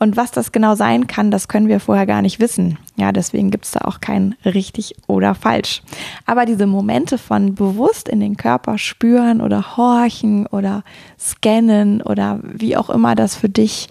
Und 0.01 0.17
was 0.17 0.31
das 0.31 0.53
genau 0.53 0.77
sein 0.77 1.09
kann, 1.09 1.33
das 1.33 1.49
können 1.49 1.67
wir 1.67 1.81
vorher 1.81 2.07
gar 2.07 2.23
nicht 2.23 2.39
wissen. 2.39 2.79
Ja, 2.97 3.11
deswegen 3.11 3.51
gibt 3.51 3.65
es 3.65 3.73
da 3.73 3.81
auch 3.81 4.01
kein 4.01 4.37
richtig 4.45 4.95
oder 5.09 5.35
falsch. 5.35 5.83
Aber 6.25 6.47
diese 6.47 6.67
Momente 6.67 7.19
von 7.19 7.57
bewusst 7.57 8.09
in 8.09 8.21
den 8.21 8.37
Körper 8.37 8.79
spüren 8.79 9.41
oder 9.41 9.77
horchen 9.77 10.47
oder 10.47 10.85
scannen 11.19 12.01
oder 12.01 12.39
wie 12.43 12.77
auch 12.77 12.91
immer 12.91 13.17
das 13.17 13.35
für 13.35 13.49
dich 13.49 13.89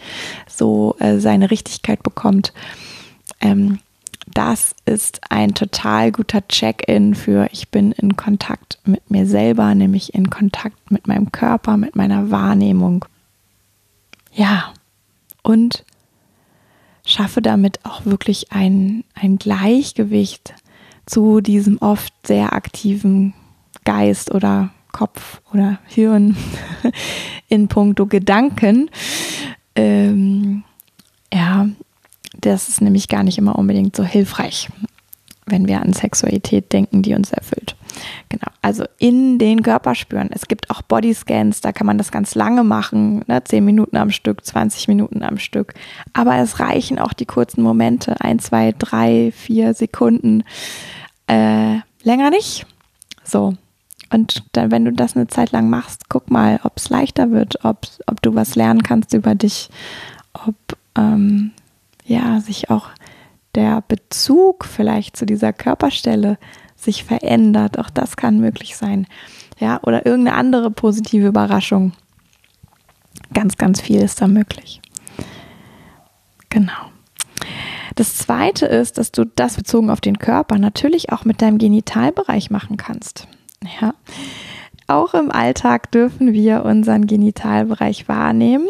so 0.48 0.96
äh, 1.00 1.18
seine 1.18 1.52
Richtigkeit 1.52 2.02
bekommt, 2.04 2.54
ähm, 3.42 3.80
das 4.34 4.76
ist 4.86 5.22
ein 5.30 5.56
total 5.56 6.12
guter 6.12 6.48
Check-in 6.48 7.16
für 7.16 7.48
ich 7.52 7.70
bin 7.70 7.92
in 7.92 8.16
Kontakt 8.16 8.78
mit 8.86 9.10
mir 9.10 9.26
selber, 9.26 9.74
nämlich 9.74 10.14
in 10.14 10.30
Kontakt 10.30 10.92
mit 10.92 11.08
meinem 11.08 11.32
Körper, 11.32 11.76
mit 11.76 11.96
meiner 11.96 12.30
Wahrnehmung. 12.30 13.06
Ja, 14.34 14.74
und 15.44 15.84
schaffe 17.08 17.42
damit 17.42 17.80
auch 17.86 18.06
wirklich 18.06 18.52
ein, 18.52 19.04
ein 19.16 19.38
Gleichgewicht 19.38 20.54
zu 21.06 21.40
diesem 21.40 21.78
oft 21.80 22.14
sehr 22.28 22.54
aktiven 22.54 23.34
Geist 23.86 24.36
oder 24.36 24.72
Kopf 24.92 25.42
oder 25.54 25.80
Hirn 25.86 26.36
in 27.48 27.70
puncto 27.70 28.06
Gedanken. 28.06 28.90
Ähm, 29.76 30.64
ja, 31.34 31.70
das 32.42 32.68
ist 32.68 32.82
nämlich 32.82 33.08
gar 33.08 33.24
nicht 33.24 33.38
immer 33.38 33.58
unbedingt 33.58 33.96
so 33.96 34.04
hilfreich, 34.04 34.68
wenn 35.46 35.68
wir 35.68 35.82
an 35.82 35.94
Sexualität 35.94 36.74
denken, 36.74 37.04
die 37.04 37.14
uns 37.14 37.32
erfüllt. 37.32 37.77
Genau, 38.30 38.52
also 38.62 38.84
in 38.98 39.40
den 39.40 39.62
Körper 39.62 39.96
spüren. 39.96 40.30
Es 40.32 40.48
gibt 40.48 40.70
auch 40.70 40.82
Bodyscans, 40.82 41.62
da 41.62 41.72
kann 41.72 41.88
man 41.88 41.98
das 41.98 42.12
ganz 42.12 42.36
lange 42.36 42.64
machen, 42.64 43.24
ne? 43.28 43.42
10 43.42 43.64
Minuten 43.64 43.96
am 43.96 44.12
Stück, 44.12 44.46
20 44.46 44.90
Minuten 44.90 45.24
am 45.24 45.38
Stück. 45.38 45.74
Aber 46.12 46.36
es 46.38 46.60
reichen 46.60 47.00
auch 47.00 47.14
die 47.14 47.26
kurzen 47.26 47.62
Momente, 47.62 48.20
ein, 48.20 48.40
zwei, 48.40 48.74
drei, 48.78 49.32
vier 49.34 49.74
Sekunden. 49.74 50.44
Äh, 51.28 51.78
länger 52.04 52.30
nicht. 52.30 52.66
So. 53.24 53.54
Und 54.10 54.44
dann, 54.54 54.72
wenn 54.72 54.86
du 54.86 54.92
das 54.92 55.16
eine 55.16 55.28
Zeit 55.28 55.52
lang 55.52 55.70
machst, 55.70 56.10
guck 56.10 56.30
mal, 56.30 56.60
ob 56.64 56.78
es 56.78 56.90
leichter 56.90 57.32
wird, 57.32 57.64
ob, 57.64 57.88
ob 58.08 58.22
du 58.22 58.36
was 58.36 58.56
lernen 58.56 58.84
kannst 58.84 59.14
über 59.14 59.36
dich, 59.36 59.70
ob 60.34 60.56
ähm, 60.98 61.52
ja 62.06 62.40
sich 62.40 62.70
auch 62.70 62.90
der 63.56 63.84
Bezug 63.88 64.66
vielleicht 64.66 65.18
zu 65.18 65.26
dieser 65.26 65.52
Körperstelle 65.52 66.38
sich 66.78 67.04
verändert. 67.04 67.78
Auch 67.78 67.90
das 67.90 68.16
kann 68.16 68.40
möglich 68.40 68.78
sein. 68.78 69.08
Ja, 69.60 69.80
oder 69.84 70.06
irgendeine 70.06 70.38
andere 70.38 70.72
positive 70.72 71.28
Überraschung. 71.28 71.94
Ganz, 73.34 73.58
ganz 73.58 73.82
viel 73.82 74.02
ist 74.02 74.22
da 74.22 74.28
möglich. 74.28 74.82
Genau. 76.50 76.92
Das 77.96 78.16
zweite 78.16 78.68
ist, 78.68 79.00
dass 79.00 79.12
du 79.12 79.26
das 79.26 79.56
bezogen 79.56 79.90
auf 79.90 80.02
den 80.02 80.20
Körper 80.20 80.60
natürlich 80.60 81.12
auch 81.12 81.26
mit 81.26 81.42
deinem 81.42 81.58
Genitalbereich 81.58 82.52
machen 82.52 82.78
kannst. 82.78 83.28
Ja. 83.82 83.96
Auch 84.86 85.14
im 85.16 85.32
Alltag 85.32 85.92
dürfen 85.92 86.32
wir 86.32 86.64
unseren 86.64 87.08
Genitalbereich 87.08 88.08
wahrnehmen 88.08 88.68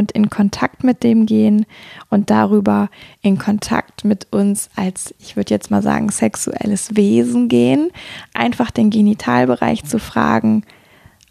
und 0.00 0.12
in 0.12 0.30
Kontakt 0.30 0.82
mit 0.82 1.04
dem 1.04 1.26
gehen 1.26 1.66
und 2.08 2.30
darüber 2.30 2.88
in 3.22 3.38
Kontakt 3.38 4.04
mit 4.04 4.26
uns 4.32 4.70
als, 4.74 5.14
ich 5.20 5.36
würde 5.36 5.54
jetzt 5.54 5.70
mal 5.70 5.82
sagen, 5.82 6.08
sexuelles 6.08 6.96
Wesen 6.96 7.48
gehen. 7.48 7.90
Einfach 8.34 8.70
den 8.70 8.90
Genitalbereich 8.90 9.84
zu 9.84 9.98
fragen, 9.98 10.64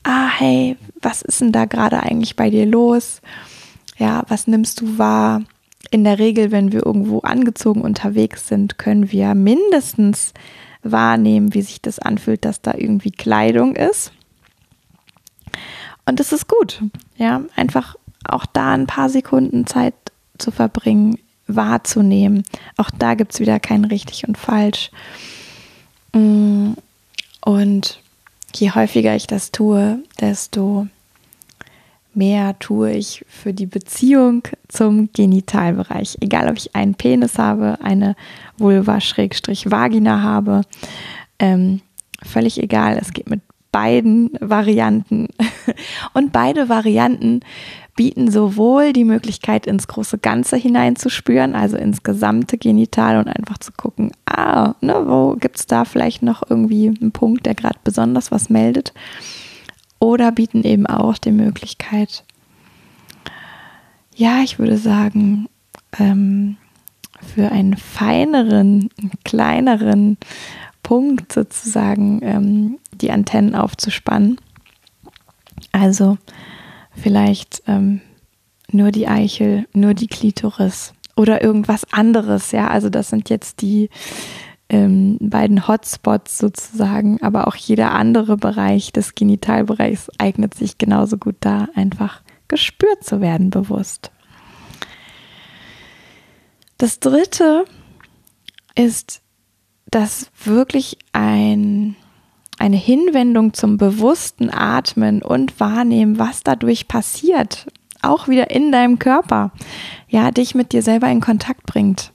ah, 0.03 0.29
hey, 0.29 0.77
was 1.01 1.21
ist 1.21 1.41
denn 1.41 1.51
da 1.51 1.65
gerade 1.65 2.01
eigentlich 2.01 2.35
bei 2.35 2.49
dir 2.49 2.65
los? 2.65 3.21
Ja, 3.97 4.23
was 4.27 4.47
nimmst 4.47 4.81
du 4.81 4.97
wahr? 4.97 5.41
In 5.91 6.03
der 6.03 6.19
Regel, 6.19 6.51
wenn 6.51 6.71
wir 6.71 6.85
irgendwo 6.85 7.19
angezogen 7.19 7.81
unterwegs 7.81 8.47
sind, 8.47 8.77
können 8.77 9.11
wir 9.11 9.33
mindestens 9.33 10.33
wahrnehmen, 10.83 11.53
wie 11.53 11.63
sich 11.63 11.81
das 11.81 11.99
anfühlt, 11.99 12.45
dass 12.45 12.61
da 12.61 12.73
irgendwie 12.75 13.11
Kleidung 13.11 13.75
ist. 13.75 14.13
Und 16.05 16.19
das 16.19 16.31
ist 16.31 16.47
gut. 16.47 16.81
Ja, 17.17 17.41
einfach 17.55 17.95
auch 18.25 18.45
da 18.45 18.73
ein 18.73 18.88
paar 18.88 19.09
Sekunden 19.09 19.65
Zeit 19.67 19.93
zu 20.38 20.51
verbringen, 20.51 21.17
wahrzunehmen. 21.47 22.43
Auch 22.77 22.89
da 22.91 23.15
gibt 23.15 23.33
es 23.33 23.39
wieder 23.39 23.59
kein 23.59 23.85
richtig 23.85 24.27
und 24.27 24.38
falsch. 24.38 24.91
Mm, 26.13 26.73
und 27.41 28.01
je 28.55 28.71
häufiger 28.71 29.15
ich 29.15 29.27
das 29.27 29.51
tue, 29.51 30.03
desto 30.19 30.88
mehr 32.13 32.57
tue 32.59 32.91
ich 32.91 33.25
für 33.27 33.53
die 33.53 33.65
Beziehung 33.65 34.43
zum 34.67 35.09
Genitalbereich. 35.13 36.17
Egal, 36.21 36.49
ob 36.49 36.57
ich 36.57 36.75
einen 36.75 36.95
Penis 36.95 37.38
habe, 37.38 37.77
eine 37.81 38.15
Vulva-Vagina 38.57 40.21
habe, 40.21 40.61
ähm, 41.39 41.81
völlig 42.21 42.61
egal. 42.61 42.97
Es 42.99 43.13
geht 43.13 43.29
mit 43.29 43.41
beiden 43.71 44.31
Varianten. 44.39 45.27
Und 46.13 46.31
beide 46.31 46.69
Varianten 46.69 47.41
bieten 47.95 48.31
sowohl 48.31 48.93
die 48.93 49.03
Möglichkeit, 49.03 49.67
ins 49.67 49.88
große 49.88 50.19
Ganze 50.19 50.55
hineinzuspüren, 50.55 51.53
also 51.53 51.75
ins 51.75 52.01
gesamte 52.01 52.57
Genital 52.57 53.17
und 53.17 53.27
einfach 53.27 53.57
zu 53.57 53.73
gucken, 53.73 54.13
ah, 54.25 54.73
ne, 54.79 55.03
wo 55.05 55.35
gibt 55.38 55.57
es 55.57 55.65
da 55.65 55.83
vielleicht 55.83 56.23
noch 56.23 56.41
irgendwie 56.49 56.88
einen 56.88 57.11
Punkt, 57.11 57.45
der 57.45 57.55
gerade 57.55 57.77
besonders 57.83 58.31
was 58.31 58.49
meldet. 58.49 58.93
Oder 59.99 60.31
bieten 60.31 60.63
eben 60.63 60.88
auch 60.88 61.17
die 61.17 61.33
Möglichkeit, 61.33 62.23
ja, 64.15 64.43
ich 64.43 64.59
würde 64.59 64.77
sagen, 64.77 65.49
ähm, 65.99 66.55
für 67.21 67.51
einen 67.51 67.75
feineren, 67.75 68.89
kleineren 69.25 70.17
Punkt 70.83 71.33
sozusagen 71.33 72.21
ähm, 72.24 72.79
die 72.93 73.12
Antennen 73.12 73.55
aufzuspannen. 73.55 74.39
Also 75.71 76.17
vielleicht 76.95 77.63
ähm, 77.67 78.01
nur 78.71 78.91
die 78.91 79.07
Eichel, 79.07 79.67
nur 79.74 79.93
die 79.93 80.07
Klitoris 80.07 80.93
oder 81.15 81.41
irgendwas 81.41 81.91
anderes. 81.91 82.51
Ja, 82.51 82.67
also 82.67 82.89
das 82.89 83.09
sind 83.09 83.29
jetzt 83.29 83.62
die 83.62 83.89
ähm, 84.69 85.17
beiden 85.19 85.67
Hotspots 85.67 86.38
sozusagen, 86.38 87.21
aber 87.21 87.48
auch 87.48 87.55
jeder 87.55 87.91
andere 87.91 88.38
Bereich 88.38 88.93
des 88.93 89.15
Genitalbereichs 89.15 90.09
eignet 90.17 90.53
sich 90.53 90.77
genauso 90.77 91.17
gut 91.17 91.36
da, 91.39 91.67
einfach 91.75 92.21
gespürt 92.48 93.03
zu 93.03 93.19
werden, 93.19 93.50
bewusst. 93.50 94.12
Das 96.77 97.00
dritte 97.00 97.65
ist, 98.75 99.21
dass 99.91 100.31
wirklich 100.43 100.98
ein 101.13 101.96
eine 102.60 102.75
Hinwendung 102.75 103.53
zum 103.53 103.77
bewussten 103.77 104.50
Atmen 104.50 105.22
und 105.22 105.62
Wahrnehmen, 105.62 106.19
was 106.19 106.43
dadurch 106.43 106.89
passiert, 106.89 107.67
auch 108.01 108.27
wieder 108.27 108.51
in 108.51 108.72
deinem 108.72 109.00
Körper, 109.00 109.51
ja, 110.10 110.29
dich 110.31 110.55
mit 110.55 110.74
dir 110.74 110.84
selber 110.84 111.10
in 111.10 111.22
Kontakt 111.22 111.65
bringt. 111.65 112.12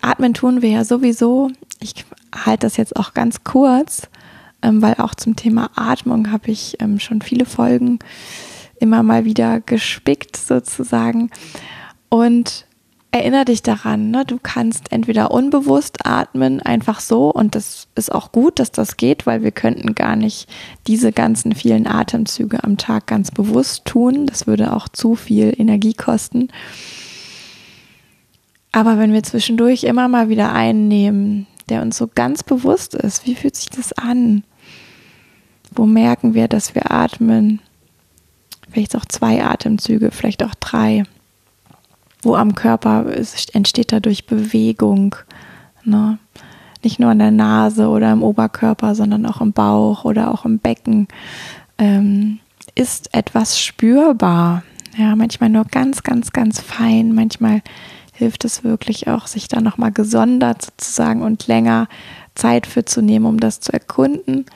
Atmen 0.00 0.32
tun 0.32 0.62
wir 0.62 0.70
ja 0.70 0.84
sowieso. 0.84 1.50
Ich 1.80 2.06
halte 2.34 2.66
das 2.66 2.78
jetzt 2.78 2.96
auch 2.96 3.12
ganz 3.12 3.44
kurz, 3.44 4.08
ähm, 4.62 4.80
weil 4.80 4.94
auch 4.94 5.14
zum 5.14 5.36
Thema 5.36 5.70
Atmung 5.76 6.32
habe 6.32 6.50
ich 6.50 6.76
ähm, 6.80 6.98
schon 6.98 7.20
viele 7.20 7.44
Folgen 7.44 7.98
immer 8.80 9.02
mal 9.02 9.24
wieder 9.24 9.60
gespickt 9.60 10.36
sozusagen. 10.36 11.30
Und 12.08 12.64
erinnere 13.10 13.46
dich 13.46 13.62
daran, 13.62 14.10
ne? 14.10 14.24
du 14.26 14.38
kannst 14.42 14.92
entweder 14.92 15.30
unbewusst 15.30 16.06
atmen, 16.06 16.60
einfach 16.60 17.00
so, 17.00 17.30
und 17.30 17.54
das 17.54 17.88
ist 17.94 18.12
auch 18.12 18.32
gut, 18.32 18.58
dass 18.58 18.70
das 18.70 18.96
geht, 18.96 19.26
weil 19.26 19.42
wir 19.42 19.50
könnten 19.50 19.94
gar 19.94 20.14
nicht 20.14 20.48
diese 20.86 21.12
ganzen 21.12 21.54
vielen 21.54 21.86
Atemzüge 21.86 22.62
am 22.64 22.76
Tag 22.76 23.06
ganz 23.06 23.30
bewusst 23.30 23.86
tun. 23.86 24.26
Das 24.26 24.46
würde 24.46 24.74
auch 24.74 24.88
zu 24.88 25.14
viel 25.14 25.54
Energie 25.56 25.94
kosten. 25.94 26.48
Aber 28.72 28.98
wenn 28.98 29.12
wir 29.12 29.22
zwischendurch 29.22 29.84
immer 29.84 30.08
mal 30.08 30.28
wieder 30.28 30.52
einnehmen, 30.52 31.46
der 31.70 31.82
uns 31.82 31.96
so 31.96 32.08
ganz 32.14 32.42
bewusst 32.42 32.94
ist, 32.94 33.26
wie 33.26 33.34
fühlt 33.34 33.56
sich 33.56 33.70
das 33.70 33.92
an? 33.94 34.44
Wo 35.70 35.86
merken 35.86 36.34
wir, 36.34 36.48
dass 36.48 36.74
wir 36.74 36.90
atmen? 36.90 37.60
Vielleicht 38.70 38.96
auch 38.96 39.06
zwei 39.06 39.42
Atemzüge, 39.42 40.10
vielleicht 40.10 40.42
auch 40.42 40.54
drei. 40.54 41.04
Wo 42.22 42.34
am 42.34 42.54
Körper 42.54 43.06
entsteht 43.52 43.92
dadurch 43.92 44.26
Bewegung. 44.26 45.16
Ne? 45.84 46.18
Nicht 46.82 46.98
nur 46.98 47.10
an 47.10 47.18
der 47.18 47.30
Nase 47.30 47.88
oder 47.88 48.12
im 48.12 48.22
Oberkörper, 48.22 48.94
sondern 48.94 49.26
auch 49.26 49.40
im 49.40 49.52
Bauch 49.52 50.04
oder 50.04 50.32
auch 50.32 50.44
im 50.44 50.58
Becken. 50.58 51.08
Ähm, 51.78 52.40
ist 52.74 53.14
etwas 53.14 53.60
spürbar. 53.60 54.62
Ja, 54.96 55.14
manchmal 55.16 55.50
nur 55.50 55.64
ganz, 55.64 56.02
ganz, 56.02 56.32
ganz 56.32 56.60
fein. 56.60 57.14
Manchmal 57.14 57.62
hilft 58.12 58.44
es 58.44 58.64
wirklich 58.64 59.08
auch, 59.08 59.26
sich 59.26 59.48
da 59.48 59.60
nochmal 59.60 59.92
gesondert 59.92 60.62
sozusagen 60.62 61.22
und 61.22 61.46
länger 61.46 61.88
Zeit 62.34 62.66
für 62.66 62.84
zu 62.84 63.00
nehmen, 63.00 63.26
um 63.26 63.38
das 63.38 63.60
zu 63.60 63.72
erkunden. 63.72 64.46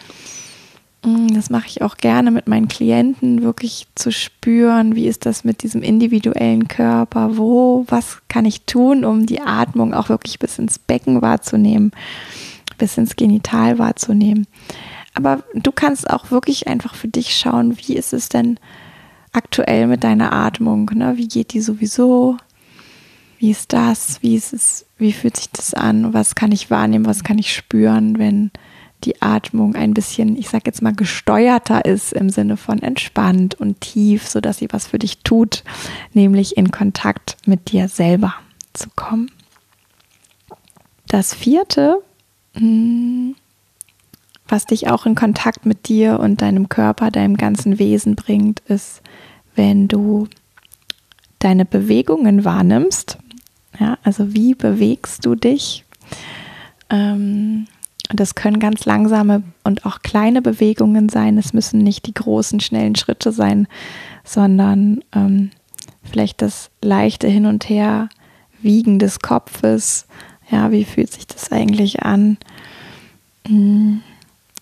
Mm, 1.04 1.34
das 1.34 1.50
mache 1.50 1.66
ich 1.66 1.82
auch 1.82 1.96
gerne 1.96 2.30
mit 2.30 2.46
meinen 2.46 2.68
Klienten, 2.68 3.42
wirklich 3.42 3.86
zu 3.94 4.12
spüren, 4.12 4.94
wie 4.94 5.06
ist 5.06 5.26
das 5.26 5.44
mit 5.44 5.62
diesem 5.62 5.82
individuellen 5.82 6.68
Körper, 6.68 7.36
wo, 7.36 7.84
was 7.88 8.18
kann 8.28 8.44
ich 8.44 8.62
tun, 8.62 9.04
um 9.04 9.26
die 9.26 9.40
Atmung 9.40 9.94
auch 9.94 10.08
wirklich 10.08 10.38
bis 10.38 10.58
ins 10.58 10.78
Becken 10.78 11.20
wahrzunehmen, 11.22 11.92
bis 12.78 12.96
ins 12.96 13.16
Genital 13.16 13.78
wahrzunehmen. 13.78 14.46
Aber 15.14 15.42
du 15.54 15.72
kannst 15.72 16.08
auch 16.08 16.30
wirklich 16.30 16.68
einfach 16.68 16.94
für 16.94 17.08
dich 17.08 17.36
schauen, 17.36 17.76
wie 17.78 17.94
ist 17.96 18.12
es 18.12 18.28
denn 18.28 18.58
aktuell 19.32 19.86
mit 19.86 20.04
deiner 20.04 20.32
Atmung, 20.32 20.90
ne? 20.94 21.14
wie 21.16 21.28
geht 21.28 21.52
die 21.52 21.60
sowieso, 21.60 22.36
wie 23.38 23.50
ist 23.50 23.72
das, 23.72 24.22
wie 24.22 24.36
ist 24.36 24.52
es, 24.52 24.86
wie 24.98 25.12
fühlt 25.12 25.36
sich 25.36 25.50
das 25.50 25.74
an, 25.74 26.14
was 26.14 26.34
kann 26.34 26.52
ich 26.52 26.70
wahrnehmen, 26.70 27.06
was 27.06 27.24
kann 27.24 27.38
ich 27.38 27.52
spüren, 27.52 28.18
wenn 28.18 28.50
die 29.04 29.20
Atmung 29.22 29.74
ein 29.74 29.94
bisschen, 29.94 30.36
ich 30.36 30.48
sag 30.48 30.66
jetzt 30.66 30.82
mal, 30.82 30.94
gesteuerter 30.94 31.84
ist 31.84 32.12
im 32.12 32.30
Sinne 32.30 32.56
von 32.56 32.82
entspannt 32.82 33.54
und 33.54 33.80
tief, 33.80 34.26
sodass 34.28 34.58
sie 34.58 34.68
was 34.70 34.86
für 34.86 34.98
dich 34.98 35.18
tut, 35.18 35.64
nämlich 36.12 36.56
in 36.56 36.70
Kontakt 36.70 37.36
mit 37.46 37.72
dir 37.72 37.88
selber 37.88 38.34
zu 38.72 38.88
kommen. 38.94 39.30
Das 41.08 41.34
vierte, 41.34 42.02
hm, 42.54 43.34
was 44.48 44.66
dich 44.66 44.88
auch 44.88 45.06
in 45.06 45.14
Kontakt 45.14 45.66
mit 45.66 45.88
dir 45.88 46.20
und 46.20 46.42
deinem 46.42 46.68
Körper, 46.68 47.10
deinem 47.10 47.36
ganzen 47.36 47.78
Wesen 47.78 48.16
bringt, 48.16 48.60
ist, 48.60 49.02
wenn 49.54 49.88
du 49.88 50.28
deine 51.38 51.64
Bewegungen 51.64 52.44
wahrnimmst. 52.44 53.18
Ja, 53.78 53.98
also 54.02 54.34
wie 54.34 54.54
bewegst 54.54 55.24
du 55.24 55.34
dich? 55.34 55.84
Ähm, 56.90 57.66
das 58.20 58.34
können 58.34 58.58
ganz 58.58 58.84
langsame 58.84 59.42
und 59.64 59.86
auch 59.86 60.00
kleine 60.02 60.42
Bewegungen 60.42 61.08
sein. 61.08 61.38
Es 61.38 61.52
müssen 61.52 61.78
nicht 61.78 62.06
die 62.06 62.14
großen, 62.14 62.60
schnellen 62.60 62.94
Schritte 62.96 63.32
sein, 63.32 63.68
sondern 64.24 65.02
ähm, 65.14 65.50
vielleicht 66.02 66.42
das 66.42 66.70
leichte 66.82 67.28
Hin 67.28 67.46
und 67.46 67.68
Her 67.68 68.08
Wiegen 68.60 68.98
des 68.98 69.20
Kopfes. 69.20 70.06
Ja, 70.50 70.70
wie 70.70 70.84
fühlt 70.84 71.12
sich 71.12 71.26
das 71.26 71.50
eigentlich 71.50 72.02
an? 72.02 72.38
Hm, 73.46 74.02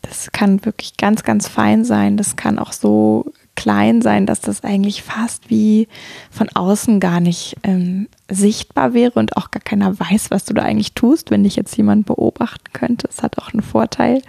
das 0.02 0.32
kann 0.32 0.64
wirklich 0.64 0.96
ganz, 0.96 1.22
ganz 1.22 1.48
fein 1.48 1.84
sein. 1.84 2.16
Das 2.16 2.36
kann 2.36 2.58
auch 2.58 2.72
so 2.72 3.32
klein 3.60 4.00
sein, 4.00 4.24
dass 4.24 4.40
das 4.40 4.64
eigentlich 4.64 5.02
fast 5.02 5.50
wie 5.50 5.86
von 6.30 6.48
außen 6.54 6.98
gar 6.98 7.20
nicht 7.20 7.56
ähm, 7.62 8.08
sichtbar 8.30 8.94
wäre 8.94 9.18
und 9.18 9.36
auch 9.36 9.50
gar 9.50 9.60
keiner 9.60 10.00
weiß, 10.00 10.30
was 10.30 10.46
du 10.46 10.54
da 10.54 10.62
eigentlich 10.62 10.94
tust, 10.94 11.30
wenn 11.30 11.44
dich 11.44 11.56
jetzt 11.56 11.76
jemand 11.76 12.06
beobachten 12.06 12.72
könnte. 12.72 13.06
Das 13.06 13.22
hat 13.22 13.36
auch 13.36 13.52
einen 13.52 13.62
Vorteil. 13.62 14.22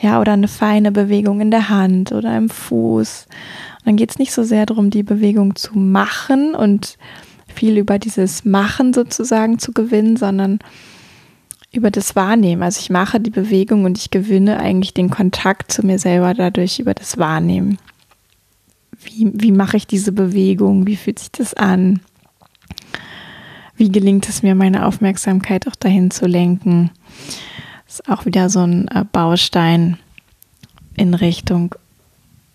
Ja, 0.00 0.18
oder 0.18 0.32
eine 0.32 0.48
feine 0.48 0.92
Bewegung 0.92 1.42
in 1.42 1.50
der 1.50 1.68
Hand 1.68 2.12
oder 2.12 2.38
im 2.38 2.48
Fuß. 2.48 3.26
Und 3.80 3.86
dann 3.86 3.96
geht 3.96 4.12
es 4.12 4.18
nicht 4.18 4.32
so 4.32 4.42
sehr 4.44 4.64
darum, 4.64 4.88
die 4.88 5.02
Bewegung 5.02 5.54
zu 5.54 5.76
machen 5.76 6.54
und 6.54 6.96
viel 7.54 7.76
über 7.76 7.98
dieses 7.98 8.46
Machen 8.46 8.94
sozusagen 8.94 9.58
zu 9.58 9.72
gewinnen, 9.72 10.16
sondern 10.16 10.58
über 11.70 11.90
das 11.90 12.16
Wahrnehmen. 12.16 12.62
Also 12.62 12.80
ich 12.80 12.88
mache 12.88 13.20
die 13.20 13.28
Bewegung 13.28 13.84
und 13.84 13.98
ich 13.98 14.10
gewinne 14.10 14.58
eigentlich 14.58 14.94
den 14.94 15.10
Kontakt 15.10 15.70
zu 15.70 15.84
mir 15.84 15.98
selber 15.98 16.32
dadurch 16.32 16.78
über 16.78 16.94
das 16.94 17.18
Wahrnehmen 17.18 17.76
wie, 19.00 19.30
wie 19.34 19.52
mache 19.52 19.76
ich 19.76 19.86
diese 19.86 20.12
Bewegung, 20.12 20.86
wie 20.86 20.96
fühlt 20.96 21.18
sich 21.18 21.30
das 21.32 21.54
an, 21.54 22.00
wie 23.76 23.90
gelingt 23.90 24.28
es 24.28 24.42
mir, 24.42 24.54
meine 24.54 24.86
Aufmerksamkeit 24.86 25.68
auch 25.68 25.76
dahin 25.76 26.10
zu 26.10 26.26
lenken. 26.26 26.90
Das 27.86 28.00
ist 28.00 28.08
auch 28.08 28.26
wieder 28.26 28.50
so 28.50 28.60
ein 28.60 28.88
äh, 28.88 29.04
Baustein 29.10 29.98
in 30.96 31.14
Richtung 31.14 31.74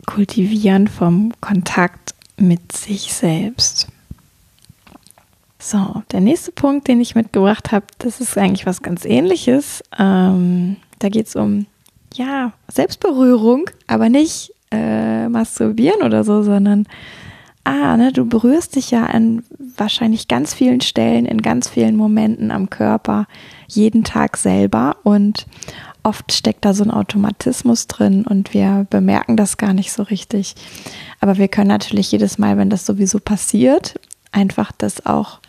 Kultivieren 0.05 0.87
vom 0.87 1.31
Kontakt 1.39 2.13
mit 2.37 2.73
sich 2.73 3.13
selbst. 3.13 3.87
So, 5.59 6.03
der 6.11 6.19
nächste 6.19 6.51
Punkt, 6.51 6.89
den 6.89 6.99
ich 6.99 7.15
mitgebracht 7.15 7.71
habe, 7.71 7.85
das 7.99 8.19
ist 8.19 8.37
eigentlich 8.37 8.65
was 8.65 8.81
ganz 8.81 9.05
ähnliches. 9.05 9.81
Ähm, 9.97 10.75
da 10.99 11.07
geht 11.07 11.27
es 11.27 11.37
um, 11.37 11.67
ja, 12.15 12.51
Selbstberührung, 12.67 13.69
aber 13.87 14.09
nicht 14.09 14.52
äh, 14.73 15.29
masturbieren 15.29 16.01
oder 16.01 16.23
so, 16.23 16.43
sondern 16.43 16.87
ah, 17.63 17.95
ne, 17.95 18.11
du 18.11 18.25
berührst 18.25 18.75
dich 18.75 18.91
ja 18.91 19.05
an 19.05 19.43
wahrscheinlich 19.77 20.27
ganz 20.27 20.53
vielen 20.53 20.81
Stellen, 20.81 21.25
in 21.25 21.41
ganz 21.41 21.69
vielen 21.69 21.95
Momenten 21.95 22.51
am 22.51 22.69
Körper, 22.69 23.27
jeden 23.67 24.03
Tag 24.03 24.37
selber 24.37 24.97
und 25.03 25.45
oft 26.03 26.33
steckt 26.33 26.65
da 26.65 26.73
so 26.73 26.83
ein 26.83 26.91
Automatismus 26.91 27.87
drin 27.87 28.25
und 28.25 28.53
wir 28.53 28.85
bemerken 28.89 29.37
das 29.37 29.57
gar 29.57 29.73
nicht 29.73 29.93
so 29.93 30.03
richtig. 30.03 30.55
Aber 31.21 31.37
wir 31.37 31.47
können 31.47 31.69
natürlich 31.69 32.11
jedes 32.11 32.37
Mal, 32.37 32.57
wenn 32.57 32.69
das 32.69 32.85
sowieso 32.85 33.19
passiert, 33.19 33.99
einfach 34.31 34.71
das 34.77 35.05
auch 35.05 35.39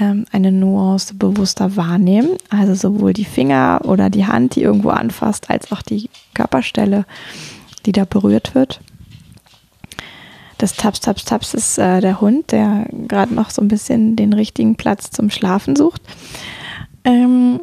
ähm, 0.00 0.24
eine 0.32 0.50
Nuance 0.50 1.14
bewusster 1.14 1.76
wahrnehmen. 1.76 2.30
Also 2.48 2.74
sowohl 2.74 3.12
die 3.12 3.26
Finger 3.26 3.80
oder 3.84 4.08
die 4.08 4.26
Hand, 4.26 4.56
die 4.56 4.62
irgendwo 4.62 4.90
anfasst, 4.90 5.50
als 5.50 5.70
auch 5.72 5.82
die 5.82 6.08
Körperstelle 6.32 7.04
die 7.86 7.92
da 7.92 8.04
berührt 8.04 8.54
wird. 8.54 8.80
Das 10.58 10.74
Taps, 10.74 11.00
Taps, 11.00 11.24
Taps 11.24 11.54
ist 11.54 11.78
äh, 11.78 12.00
der 12.00 12.20
Hund, 12.20 12.50
der 12.52 12.86
gerade 12.90 13.34
noch 13.34 13.50
so 13.50 13.60
ein 13.62 13.68
bisschen 13.68 14.16
den 14.16 14.32
richtigen 14.32 14.76
Platz 14.76 15.10
zum 15.10 15.30
Schlafen 15.30 15.76
sucht. 15.76 16.02
Ähm, 17.04 17.60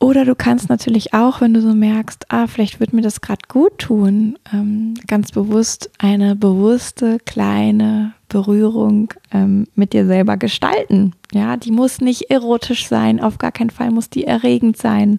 oder 0.00 0.24
du 0.24 0.36
kannst 0.36 0.68
natürlich 0.68 1.12
auch, 1.12 1.40
wenn 1.40 1.54
du 1.54 1.60
so 1.60 1.74
merkst, 1.74 2.26
ah, 2.28 2.46
vielleicht 2.46 2.78
wird 2.78 2.92
mir 2.92 3.02
das 3.02 3.20
gerade 3.20 3.42
gut 3.48 3.78
tun, 3.78 4.38
ähm, 4.52 4.94
ganz 5.08 5.32
bewusst 5.32 5.90
eine 5.98 6.36
bewusste 6.36 7.18
kleine 7.18 8.12
Berührung 8.28 9.12
ähm, 9.32 9.66
mit 9.74 9.92
dir 9.92 10.06
selber 10.06 10.36
gestalten. 10.36 11.14
Ja, 11.32 11.56
die 11.56 11.72
muss 11.72 12.00
nicht 12.00 12.30
erotisch 12.30 12.86
sein, 12.86 13.20
auf 13.20 13.38
gar 13.38 13.50
keinen 13.50 13.70
Fall 13.70 13.90
muss 13.90 14.08
die 14.08 14.24
erregend 14.24 14.76
sein, 14.76 15.18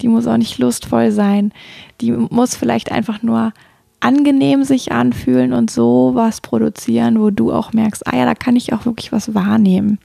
die 0.00 0.08
muss 0.08 0.28
auch 0.28 0.36
nicht 0.36 0.58
lustvoll 0.58 1.10
sein, 1.10 1.52
die 2.00 2.12
muss 2.12 2.56
vielleicht 2.56 2.92
einfach 2.92 3.22
nur 3.22 3.52
angenehm 4.00 4.64
sich 4.64 4.92
anfühlen 4.92 5.52
und 5.52 5.70
so 5.70 6.12
was 6.14 6.40
produzieren, 6.40 7.20
wo 7.20 7.30
du 7.30 7.52
auch 7.52 7.72
merkst, 7.72 8.06
ah 8.06 8.16
ja, 8.16 8.24
da 8.24 8.34
kann 8.34 8.56
ich 8.56 8.72
auch 8.72 8.86
wirklich 8.86 9.12
was 9.12 9.34
wahrnehmen. 9.34 9.98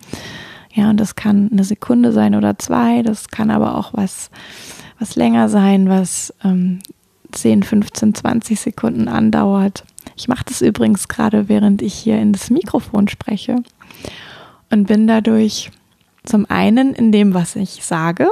Ja, 0.74 0.90
und 0.90 1.00
das 1.00 1.16
kann 1.16 1.50
eine 1.52 1.64
Sekunde 1.64 2.12
sein 2.12 2.36
oder 2.36 2.60
zwei, 2.60 3.02
das 3.02 3.30
kann 3.30 3.50
aber 3.50 3.78
auch 3.78 3.94
was, 3.94 4.30
was 5.00 5.16
länger 5.16 5.48
sein, 5.48 5.88
was 5.88 6.34
ähm, 6.44 6.80
10, 7.32 7.64
15, 7.64 8.16
20 8.16 8.60
Sekunden 8.60 9.08
andauert. 9.08 9.86
Ich 10.18 10.28
mache 10.28 10.44
das 10.46 10.62
übrigens 10.62 11.08
gerade, 11.08 11.48
während 11.48 11.82
ich 11.82 11.94
hier 11.94 12.20
in 12.20 12.34
das 12.34 12.50
Mikrofon 12.50 13.08
spreche 13.08 13.64
und 14.70 14.88
bin 14.88 15.08
dadurch 15.08 15.72
zum 16.26 16.46
einen 16.50 16.94
in 16.94 17.14
dem, 17.14 17.34
was 17.34 17.56
ich 17.56 17.86
sage, 17.86 18.28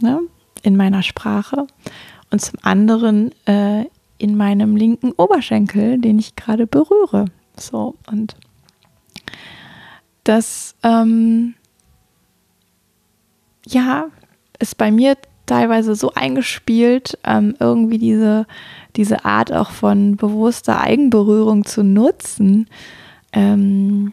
ne, 0.00 0.20
in 0.62 0.76
meiner 0.76 1.02
Sprache 1.02 1.66
und 2.36 2.40
zum 2.40 2.58
anderen 2.60 3.32
äh, 3.46 3.86
in 4.18 4.36
meinem 4.36 4.76
linken 4.76 5.12
Oberschenkel, 5.12 5.98
den 5.98 6.18
ich 6.18 6.36
gerade 6.36 6.66
berühre. 6.66 7.24
So 7.56 7.94
und 8.10 8.36
das 10.22 10.74
ähm, 10.82 11.54
ja 13.66 14.08
ist 14.58 14.76
bei 14.76 14.90
mir 14.90 15.16
teilweise 15.46 15.94
so 15.94 16.12
eingespielt, 16.12 17.18
ähm, 17.24 17.54
irgendwie 17.58 17.96
diese, 17.96 18.46
diese 18.96 19.24
Art 19.24 19.50
auch 19.50 19.70
von 19.70 20.16
bewusster 20.16 20.78
Eigenberührung 20.78 21.64
zu 21.64 21.82
nutzen, 21.82 22.68
ähm, 23.32 24.12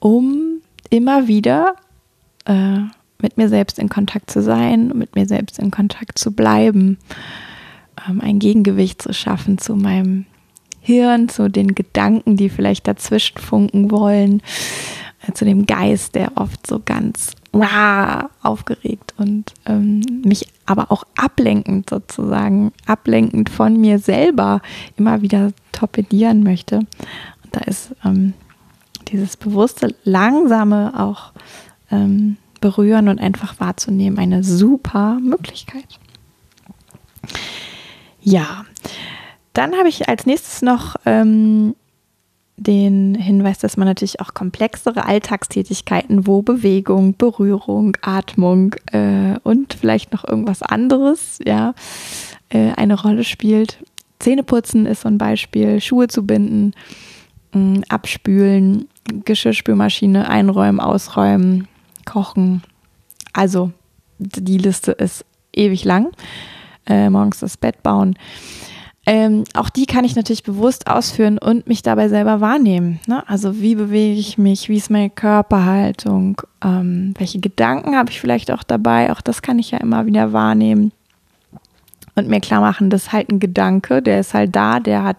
um 0.00 0.62
immer 0.88 1.28
wieder 1.28 1.76
äh, 2.44 2.80
mit 3.22 3.36
mir 3.36 3.48
selbst 3.48 3.78
in 3.78 3.88
Kontakt 3.88 4.30
zu 4.30 4.42
sein, 4.42 4.92
mit 4.94 5.14
mir 5.14 5.26
selbst 5.26 5.58
in 5.58 5.70
Kontakt 5.70 6.18
zu 6.18 6.32
bleiben, 6.32 6.98
ähm, 8.08 8.20
ein 8.20 8.38
Gegengewicht 8.38 9.02
zu 9.02 9.12
schaffen 9.12 9.58
zu 9.58 9.76
meinem 9.76 10.26
Hirn, 10.80 11.28
zu 11.28 11.50
den 11.50 11.74
Gedanken, 11.74 12.36
die 12.36 12.48
vielleicht 12.48 12.88
dazwischen 12.88 13.38
funken 13.38 13.90
wollen, 13.90 14.42
äh, 15.26 15.32
zu 15.32 15.44
dem 15.44 15.66
Geist, 15.66 16.14
der 16.14 16.32
oft 16.36 16.66
so 16.66 16.80
ganz 16.84 17.32
wow, 17.52 18.30
aufgeregt 18.42 19.14
und 19.18 19.52
ähm, 19.66 20.00
mich 20.24 20.46
aber 20.66 20.90
auch 20.90 21.04
ablenkend 21.16 21.90
sozusagen, 21.90 22.72
ablenkend 22.86 23.50
von 23.50 23.80
mir 23.80 23.98
selber 23.98 24.62
immer 24.96 25.20
wieder 25.22 25.52
torpedieren 25.72 26.42
möchte. 26.42 26.78
Und 26.78 27.52
da 27.52 27.60
ist 27.60 27.94
ähm, 28.04 28.34
dieses 29.08 29.36
bewusste, 29.36 29.94
langsame 30.04 30.98
auch 30.98 31.32
ähm, 31.90 32.36
berühren 32.60 33.08
und 33.08 33.20
einfach 33.20 33.58
wahrzunehmen 33.60 34.18
eine 34.18 34.44
super 34.44 35.18
Möglichkeit. 35.20 35.98
Ja, 38.22 38.64
dann 39.52 39.74
habe 39.74 39.88
ich 39.88 40.08
als 40.08 40.26
nächstes 40.26 40.62
noch 40.62 40.96
ähm, 41.06 41.74
den 42.56 43.14
Hinweis, 43.14 43.58
dass 43.58 43.78
man 43.78 43.88
natürlich 43.88 44.20
auch 44.20 44.34
komplexere 44.34 45.06
Alltagstätigkeiten, 45.06 46.26
wo 46.26 46.42
Bewegung, 46.42 47.16
Berührung, 47.16 47.96
Atmung 48.02 48.74
äh, 48.92 49.38
und 49.42 49.74
vielleicht 49.74 50.12
noch 50.12 50.28
irgendwas 50.28 50.62
anderes, 50.62 51.38
ja, 51.44 51.74
äh, 52.50 52.72
eine 52.76 53.00
Rolle 53.00 53.24
spielt. 53.24 53.78
Zähneputzen 54.18 54.84
ist 54.84 55.00
so 55.02 55.08
ein 55.08 55.16
Beispiel, 55.16 55.80
Schuhe 55.80 56.08
zu 56.08 56.26
binden, 56.26 56.74
mh, 57.54 57.80
abspülen, 57.88 58.88
Geschirrspülmaschine 59.24 60.28
einräumen, 60.28 60.80
ausräumen, 60.80 61.66
kochen. 62.10 62.62
Also 63.32 63.70
die 64.18 64.58
Liste 64.58 64.92
ist 64.92 65.24
ewig 65.52 65.84
lang. 65.84 66.10
Äh, 66.86 67.08
morgens 67.08 67.40
das 67.40 67.56
Bett 67.56 67.82
bauen. 67.82 68.16
Ähm, 69.06 69.44
auch 69.54 69.70
die 69.70 69.86
kann 69.86 70.04
ich 70.04 70.14
natürlich 70.14 70.42
bewusst 70.42 70.86
ausführen 70.86 71.38
und 71.38 71.66
mich 71.66 71.82
dabei 71.82 72.08
selber 72.08 72.40
wahrnehmen. 72.40 73.00
Ne? 73.06 73.26
Also 73.28 73.60
wie 73.60 73.74
bewege 73.74 74.18
ich 74.18 74.38
mich, 74.38 74.68
wie 74.68 74.76
ist 74.76 74.90
meine 74.90 75.10
Körperhaltung, 75.10 76.42
ähm, 76.62 77.14
welche 77.16 77.40
Gedanken 77.40 77.96
habe 77.96 78.10
ich 78.10 78.20
vielleicht 78.20 78.50
auch 78.50 78.62
dabei, 78.62 79.10
auch 79.10 79.20
das 79.20 79.40
kann 79.40 79.58
ich 79.58 79.70
ja 79.70 79.78
immer 79.78 80.04
wieder 80.06 80.32
wahrnehmen 80.32 80.92
und 82.14 82.28
mir 82.28 82.40
klar 82.40 82.60
machen, 82.60 82.90
das 82.90 83.04
ist 83.04 83.12
halt 83.12 83.30
ein 83.30 83.40
Gedanke, 83.40 84.02
der 84.02 84.20
ist 84.20 84.34
halt 84.34 84.54
da, 84.54 84.80
der 84.80 85.02
hat, 85.02 85.16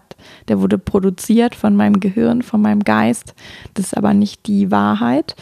der 0.48 0.60
wurde 0.60 0.78
produziert 0.78 1.54
von 1.54 1.74
meinem 1.74 1.98
Gehirn, 1.98 2.42
von 2.42 2.62
meinem 2.62 2.84
Geist, 2.84 3.34
das 3.74 3.86
ist 3.86 3.96
aber 3.96 4.14
nicht 4.14 4.46
die 4.46 4.70
Wahrheit. 4.70 5.34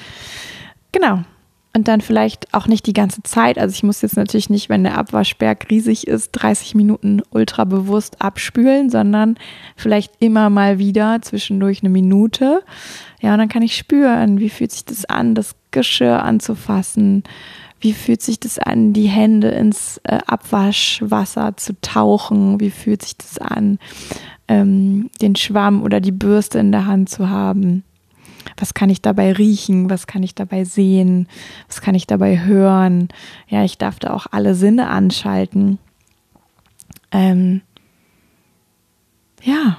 Genau, 0.93 1.25
und 1.73 1.87
dann 1.87 2.01
vielleicht 2.01 2.53
auch 2.53 2.67
nicht 2.67 2.87
die 2.87 2.93
ganze 2.93 3.23
Zeit. 3.23 3.59
Also 3.59 3.75
ich 3.75 3.83
muss 3.83 4.03
jetzt 4.03 4.17
natürlich 4.17 4.51
nicht, 4.51 4.69
wenn 4.69 4.83
der 4.83 4.99
Abwaschberg 4.99 5.71
riesig 5.71 6.07
ist, 6.09 6.33
30 6.33 6.75
Minuten 6.75 7.23
ultra 7.31 7.65
bewusst 7.65 8.21
abspülen, 8.21 8.91
sondern 8.91 9.37
vielleicht 9.77 10.13
immer 10.19 10.51
mal 10.51 10.79
wieder 10.79 11.23
zwischendurch 11.23 11.83
eine 11.83 11.91
Minute. 11.91 12.63
Ja, 13.21 13.33
und 13.33 13.39
dann 13.39 13.49
kann 13.49 13.63
ich 13.63 13.77
spüren, 13.77 14.41
wie 14.41 14.51
fühlt 14.51 14.73
sich 14.73 14.85
das 14.85 15.05
an, 15.05 15.35
das 15.35 15.55
Geschirr 15.71 16.25
anzufassen. 16.25 17.23
Wie 17.81 17.93
fühlt 17.93 18.21
sich 18.21 18.41
das 18.41 18.59
an, 18.59 18.93
die 18.93 19.07
Hände 19.07 19.49
ins 19.49 20.01
äh, 20.05 20.19
Abwaschwasser 20.27 21.57
zu 21.57 21.81
tauchen? 21.81 22.61
Wie 22.61 22.71
fühlt 22.71 23.03
sich 23.03 23.17
das 23.17 23.39
an, 23.39 23.79
ähm, 24.49 25.09
den 25.23 25.37
Schwamm 25.37 25.83
oder 25.83 26.01
die 26.01 26.13
Bürste 26.13 26.59
in 26.59 26.73
der 26.73 26.87
Hand 26.87 27.09
zu 27.09 27.31
haben? 27.31 27.85
Was 28.61 28.75
kann 28.75 28.91
ich 28.91 29.03
dabei 29.03 29.33
riechen, 29.33 29.91
was 29.91 30.07
kann 30.07 30.23
ich 30.23 30.35
dabei 30.35 30.65
sehen, 30.65 31.29
was 31.69 31.81
kann 31.81 31.95
ich 31.95 32.07
dabei 32.07 32.45
hören. 32.45 33.09
Ja, 33.49 33.65
ich 33.65 33.79
darf 33.79 33.99
da 33.99 34.13
auch 34.13 34.27
alle 34.31 34.55
Sinne 34.55 34.89
anschalten. 34.89 35.79
Ähm, 37.11 37.63
ja, 39.43 39.79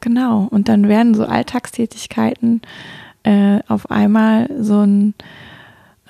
genau. 0.00 0.46
Und 0.50 0.68
dann 0.68 0.88
werden 0.88 1.14
so 1.14 1.26
Alltagstätigkeiten 1.26 2.62
äh, 3.24 3.60
auf 3.68 3.90
einmal 3.90 4.48
so 4.60 4.80
ein 4.80 5.14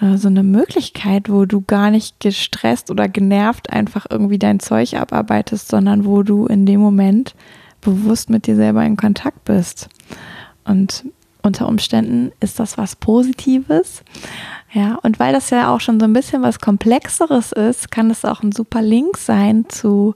äh, 0.01 0.17
so 0.17 0.29
eine 0.29 0.43
Möglichkeit, 0.43 1.29
wo 1.29 1.45
du 1.45 1.61
gar 1.63 1.91
nicht 1.91 2.21
gestresst 2.21 2.91
oder 2.91 3.09
genervt 3.09 3.71
einfach 3.71 4.07
irgendwie 4.09 4.39
dein 4.39 4.61
Zeug 4.61 4.95
abarbeitest, 4.95 5.69
sondern 5.69 6.05
wo 6.05 6.23
du 6.23 6.47
in 6.47 6.67
dem 6.67 6.81
Moment 6.81 7.35
bewusst 7.81 8.31
mit 8.31 8.47
dir 8.47 8.57
selber 8.57 8.85
in 8.85 8.97
Kontakt 8.97 9.45
bist. 9.45 9.89
Und 10.65 11.05
unter 11.45 11.69
Umständen 11.69 12.33
ist 12.41 12.59
das 12.59 12.79
was 12.79 12.97
Positives. 12.97 14.03
Ja, 14.73 14.99
und 15.03 15.21
weil 15.21 15.33
das 15.33 15.51
ja 15.51 15.73
auch 15.73 15.81
schon 15.81 16.01
so 16.01 16.07
ein 16.07 16.13
bisschen 16.13 16.43
was 16.43 16.59
Komplexeres 16.59 17.53
ist, 17.53 17.91
kann 17.91 18.11
es 18.11 18.25
auch 18.25 18.43
ein 18.43 18.51
super 18.51 18.83
Link 18.83 19.19
sein 19.19 19.67
zu 19.69 20.15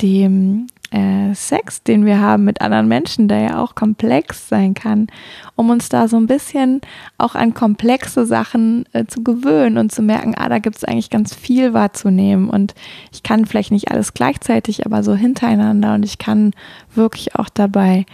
dem 0.00 0.68
äh, 0.90 1.34
Sex, 1.34 1.82
den 1.82 2.04
wir 2.04 2.20
haben 2.20 2.44
mit 2.44 2.60
anderen 2.60 2.86
Menschen, 2.86 3.28
der 3.28 3.40
ja 3.40 3.62
auch 3.62 3.74
komplex 3.74 4.48
sein 4.48 4.74
kann, 4.74 5.08
um 5.56 5.70
uns 5.70 5.88
da 5.88 6.06
so 6.06 6.16
ein 6.16 6.26
bisschen 6.26 6.80
auch 7.18 7.34
an 7.34 7.54
komplexe 7.54 8.26
Sachen 8.26 8.84
äh, 8.92 9.06
zu 9.06 9.24
gewöhnen 9.24 9.78
und 9.78 9.90
zu 9.90 10.02
merken, 10.02 10.34
ah, 10.36 10.48
da 10.48 10.58
gibt 10.58 10.76
es 10.76 10.84
eigentlich 10.84 11.10
ganz 11.10 11.34
viel 11.34 11.72
wahrzunehmen 11.72 12.48
und 12.48 12.74
ich 13.12 13.22
kann 13.22 13.46
vielleicht 13.46 13.72
nicht 13.72 13.90
alles 13.90 14.14
gleichzeitig, 14.14 14.86
aber 14.86 15.02
so 15.02 15.14
hintereinander 15.14 15.94
und 15.94 16.04
ich 16.04 16.18
kann 16.18 16.52
wirklich 16.94 17.34
auch 17.34 17.48
dabei 17.48 18.06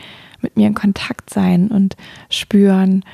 mit 0.42 0.56
mir 0.56 0.66
in 0.66 0.74
Kontakt 0.74 1.30
sein 1.30 1.68
und 1.68 1.96
spüren, 2.30 3.04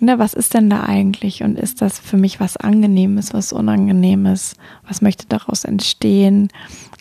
ne, 0.00 0.18
was 0.18 0.34
ist 0.34 0.54
denn 0.54 0.70
da 0.70 0.84
eigentlich 0.84 1.42
und 1.42 1.58
ist 1.58 1.82
das 1.82 1.98
für 1.98 2.16
mich 2.16 2.40
was 2.40 2.56
Angenehmes, 2.56 3.32
was 3.32 3.52
Unangenehmes, 3.52 4.56
was 4.86 5.02
möchte 5.02 5.26
daraus 5.28 5.64
entstehen, 5.64 6.48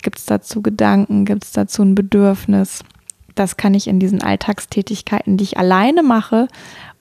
gibt 0.01 0.19
es 0.19 0.25
dazu 0.25 0.61
Gedanken, 0.61 1.25
gibt 1.25 1.45
es 1.45 1.51
dazu 1.51 1.81
ein 1.81 1.95
Bedürfnis. 1.95 2.83
Das 3.35 3.57
kann 3.57 3.73
ich 3.73 3.87
in 3.87 3.99
diesen 3.99 4.21
Alltagstätigkeiten, 4.21 5.37
die 5.37 5.45
ich 5.45 5.57
alleine 5.57 6.03
mache 6.03 6.47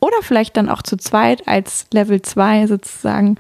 oder 0.01 0.17
vielleicht 0.23 0.57
dann 0.57 0.69
auch 0.69 0.83
zu 0.83 0.97
zweit 0.97 1.49
als 1.49 1.87
Level 1.93 2.23
2 2.23 2.69
sozusagen, 2.69 3.37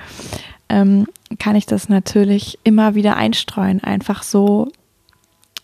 ähm, 0.68 1.06
kann 1.38 1.56
ich 1.56 1.66
das 1.66 1.88
natürlich 1.88 2.58
immer 2.64 2.94
wieder 2.94 3.16
einstreuen, 3.16 3.82
einfach 3.84 4.22
so 4.22 4.72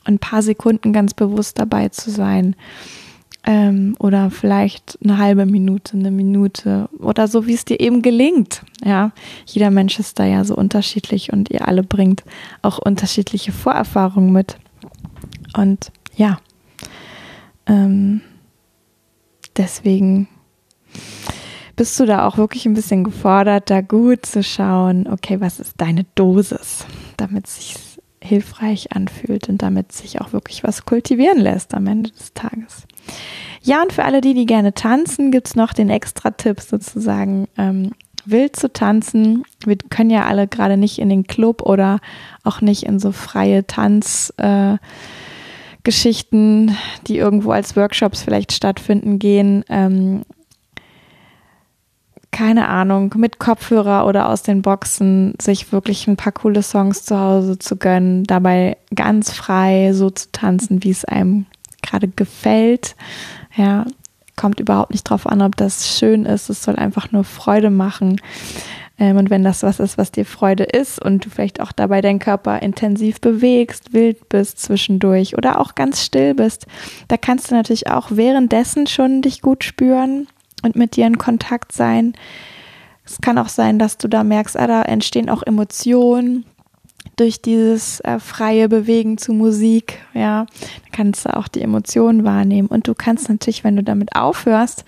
ein 0.04 0.18
paar 0.18 0.42
Sekunden 0.42 0.92
ganz 0.92 1.14
bewusst 1.14 1.58
dabei 1.58 1.88
zu 1.88 2.10
sein 2.10 2.54
ähm, 3.46 3.94
oder 3.98 4.30
vielleicht 4.30 4.98
eine 5.02 5.18
halbe 5.18 5.46
Minute, 5.46 5.96
eine 5.96 6.10
Minute 6.10 6.88
oder 6.98 7.28
so, 7.28 7.46
wie 7.46 7.54
es 7.54 7.64
dir 7.64 7.80
eben 7.80 8.02
gelingt. 8.02 8.62
Ja, 8.84 9.12
jeder 9.46 9.70
Mensch 9.70 9.98
ist 9.98 10.18
da 10.18 10.24
ja 10.24 10.44
so 10.44 10.56
unterschiedlich 10.56 11.32
und 11.32 11.50
ihr 11.50 11.68
alle 11.68 11.82
bringt 11.82 12.24
auch 12.62 12.78
unterschiedliche 12.78 13.52
Vorerfahrungen 13.52 14.32
mit. 14.32 14.56
Und 15.56 15.92
ja, 16.16 16.38
ähm, 17.66 18.22
deswegen 19.56 20.28
bist 21.76 21.98
du 21.98 22.06
da 22.06 22.26
auch 22.26 22.38
wirklich 22.38 22.66
ein 22.66 22.74
bisschen 22.74 23.04
gefordert, 23.04 23.68
da 23.68 23.80
gut 23.80 24.26
zu 24.26 24.42
schauen, 24.42 25.06
okay, 25.06 25.40
was 25.40 25.60
ist 25.60 25.74
deine 25.78 26.06
Dosis, 26.14 26.86
damit 27.16 27.46
es 27.46 27.56
sich 27.56 27.74
hilfreich 28.22 28.92
anfühlt 28.92 29.48
und 29.48 29.60
damit 29.60 29.92
sich 29.92 30.20
auch 30.20 30.32
wirklich 30.32 30.64
was 30.64 30.86
kultivieren 30.86 31.38
lässt 31.38 31.74
am 31.74 31.86
Ende 31.86 32.10
des 32.10 32.32
Tages. 32.32 32.86
Ja, 33.62 33.82
und 33.82 33.92
für 33.92 34.04
alle 34.04 34.20
die, 34.20 34.34
die 34.34 34.46
gerne 34.46 34.74
tanzen, 34.74 35.30
gibt 35.30 35.48
es 35.48 35.56
noch 35.56 35.72
den 35.72 35.88
Extra-Tipp 35.88 36.60
sozusagen, 36.60 37.48
ähm, 37.56 37.92
wild 38.26 38.56
zu 38.56 38.72
tanzen. 38.72 39.44
Wir 39.64 39.76
können 39.76 40.10
ja 40.10 40.26
alle 40.26 40.46
gerade 40.46 40.76
nicht 40.76 40.98
in 40.98 41.08
den 41.08 41.26
Club 41.26 41.62
oder 41.62 42.00
auch 42.42 42.60
nicht 42.60 42.82
in 42.84 42.98
so 42.98 43.12
freie 43.12 43.66
Tanzgeschichten, 43.66 44.78
äh, 46.68 46.72
die 47.06 47.16
irgendwo 47.16 47.52
als 47.52 47.76
Workshops 47.76 48.22
vielleicht 48.22 48.52
stattfinden, 48.52 49.18
gehen. 49.18 49.64
Ähm, 49.68 50.22
keine 52.30 52.68
Ahnung, 52.68 53.14
mit 53.16 53.38
Kopfhörer 53.38 54.06
oder 54.06 54.28
aus 54.28 54.42
den 54.42 54.60
Boxen 54.60 55.34
sich 55.40 55.70
wirklich 55.70 56.08
ein 56.08 56.16
paar 56.16 56.32
coole 56.32 56.64
Songs 56.64 57.04
zu 57.04 57.18
Hause 57.18 57.58
zu 57.60 57.76
gönnen, 57.76 58.24
dabei 58.24 58.76
ganz 58.94 59.30
frei 59.30 59.92
so 59.92 60.10
zu 60.10 60.32
tanzen, 60.32 60.82
wie 60.82 60.90
es 60.90 61.04
einem 61.04 61.46
gerade 61.94 62.08
gefällt. 62.08 62.96
Ja, 63.56 63.86
kommt 64.36 64.58
überhaupt 64.58 64.90
nicht 64.90 65.04
drauf 65.04 65.26
an, 65.26 65.42
ob 65.42 65.56
das 65.56 65.96
schön 65.96 66.26
ist. 66.26 66.50
Es 66.50 66.62
soll 66.64 66.76
einfach 66.76 67.12
nur 67.12 67.22
Freude 67.22 67.70
machen. 67.70 68.20
Ähm, 68.98 69.16
und 69.16 69.30
wenn 69.30 69.44
das 69.44 69.62
was 69.62 69.78
ist, 69.78 69.96
was 69.96 70.10
dir 70.10 70.24
Freude 70.24 70.64
ist 70.64 71.00
und 71.00 71.24
du 71.24 71.30
vielleicht 71.30 71.60
auch 71.60 71.72
dabei 71.72 72.00
deinen 72.00 72.18
Körper 72.18 72.60
intensiv 72.62 73.20
bewegst, 73.20 73.92
wild 73.92 74.28
bist 74.28 74.58
zwischendurch 74.58 75.36
oder 75.36 75.60
auch 75.60 75.76
ganz 75.76 76.02
still 76.02 76.34
bist, 76.34 76.66
da 77.08 77.16
kannst 77.16 77.50
du 77.50 77.54
natürlich 77.54 77.88
auch 77.88 78.08
währenddessen 78.10 78.86
schon 78.86 79.22
dich 79.22 79.40
gut 79.40 79.62
spüren 79.62 80.26
und 80.62 80.74
mit 80.74 80.96
dir 80.96 81.06
in 81.06 81.18
Kontakt 81.18 81.72
sein. 81.72 82.14
Es 83.04 83.20
kann 83.20 83.38
auch 83.38 83.48
sein, 83.48 83.78
dass 83.78 83.98
du 83.98 84.08
da 84.08 84.24
merkst, 84.24 84.56
ah, 84.56 84.66
da 84.66 84.82
entstehen 84.82 85.28
auch 85.28 85.42
Emotionen 85.42 86.44
durch 87.16 87.40
dieses 87.40 88.00
äh, 88.00 88.18
freie 88.18 88.68
Bewegen 88.68 89.18
zu 89.18 89.32
Musik. 89.32 89.98
Ja, 90.14 90.46
kannst 90.92 91.26
du 91.26 91.36
auch 91.36 91.48
die 91.48 91.62
Emotionen 91.62 92.24
wahrnehmen. 92.24 92.68
Und 92.68 92.88
du 92.88 92.94
kannst 92.94 93.28
natürlich, 93.28 93.64
wenn 93.64 93.76
du 93.76 93.82
damit 93.82 94.16
aufhörst, 94.16 94.84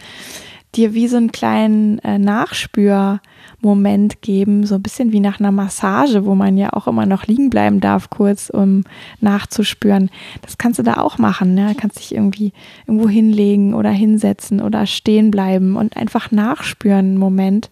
dir 0.77 0.95
wie 0.95 1.09
so 1.09 1.17
einen 1.17 1.33
kleinen 1.33 1.99
äh, 2.01 2.19
Nachspürmoment 2.19 4.21
geben, 4.21 4.67
so 4.67 4.77
ein 4.77 4.83
bisschen 4.83 5.13
wie 5.13 5.21
nach 5.21 5.41
einer 5.41 5.53
Massage, 5.53 6.25
wo 6.25 6.35
man 6.35 6.57
ja 6.57 6.73
auch 6.73 6.87
immer 6.87 7.07
noch 7.07 7.27
liegen 7.27 7.51
bleiben 7.51 7.81
darf, 7.81 8.11
kurz, 8.11 8.51
um 8.51 8.85
nachzuspüren. 9.21 10.11
Das 10.43 10.59
kannst 10.59 10.79
du 10.79 10.83
da 10.83 10.99
auch 10.99 11.19
machen. 11.19 11.55
Ne? 11.55 11.75
Kannst 11.79 11.99
dich 11.99 12.15
irgendwie 12.15 12.53
irgendwo 12.87 13.09
hinlegen 13.09 13.75
oder 13.75 13.91
hinsetzen 13.91 14.61
oder 14.61 14.87
stehen 14.87 15.31
bleiben 15.31 15.77
und 15.77 15.97
einfach 15.97 16.31
nachspüren 16.31 16.99
einen 16.99 17.19
Moment. 17.19 17.71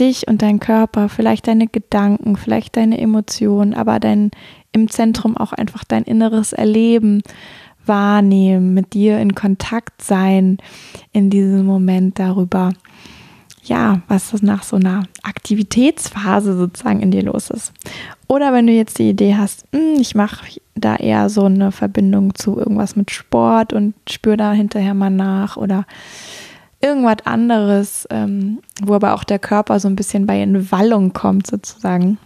Dich 0.00 0.28
und 0.28 0.42
dein 0.42 0.60
Körper, 0.60 1.08
vielleicht 1.08 1.48
deine 1.48 1.66
Gedanken, 1.66 2.36
vielleicht 2.36 2.76
deine 2.76 2.98
Emotionen, 2.98 3.74
aber 3.74 4.00
dein 4.00 4.30
im 4.72 4.88
Zentrum 4.88 5.36
auch 5.36 5.52
einfach 5.52 5.84
dein 5.84 6.04
inneres 6.04 6.52
Erleben 6.52 7.22
wahrnehmen, 7.86 8.74
mit 8.74 8.92
dir 8.92 9.18
in 9.18 9.34
Kontakt 9.34 10.02
sein 10.02 10.58
in 11.12 11.30
diesem 11.30 11.64
Moment 11.64 12.18
darüber, 12.18 12.72
ja, 13.64 14.02
was 14.08 14.32
nach 14.42 14.62
so 14.62 14.76
einer 14.76 15.04
Aktivitätsphase 15.22 16.56
sozusagen 16.56 17.00
in 17.00 17.10
dir 17.10 17.22
los 17.22 17.50
ist. 17.50 17.72
Oder 18.26 18.52
wenn 18.52 18.66
du 18.66 18.72
jetzt 18.72 18.98
die 18.98 19.10
Idee 19.10 19.36
hast, 19.36 19.64
hm, 19.72 19.96
ich 20.00 20.14
mache 20.14 20.60
da 20.74 20.96
eher 20.96 21.28
so 21.28 21.44
eine 21.44 21.72
Verbindung 21.72 22.34
zu 22.34 22.58
irgendwas 22.58 22.94
mit 22.94 23.10
Sport 23.10 23.72
und 23.72 23.94
spüre 24.08 24.36
da 24.36 24.52
hinterher 24.52 24.94
mal 24.94 25.10
nach 25.10 25.56
oder 25.56 25.86
irgendwas 26.80 27.26
anderes, 27.26 28.06
ähm, 28.10 28.60
wo 28.82 28.94
aber 28.94 29.14
auch 29.14 29.24
der 29.24 29.38
Körper 29.38 29.80
so 29.80 29.88
ein 29.88 29.96
bisschen 29.96 30.26
bei 30.26 30.40
Entwallung 30.40 31.12
kommt 31.12 31.46
sozusagen. 31.46 32.18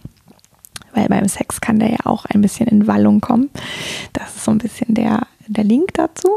Weil 0.93 1.07
beim 1.07 1.27
Sex 1.27 1.59
kann 1.59 1.79
der 1.79 1.89
ja 1.89 2.05
auch 2.05 2.25
ein 2.25 2.41
bisschen 2.41 2.67
in 2.67 2.85
Wallung 2.85 3.19
kommen. 3.19 3.49
Das 4.13 4.35
ist 4.35 4.43
so 4.43 4.51
ein 4.51 4.59
bisschen 4.59 4.93
der, 4.93 5.25
der 5.47 5.63
Link 5.63 5.93
dazu. 5.95 6.29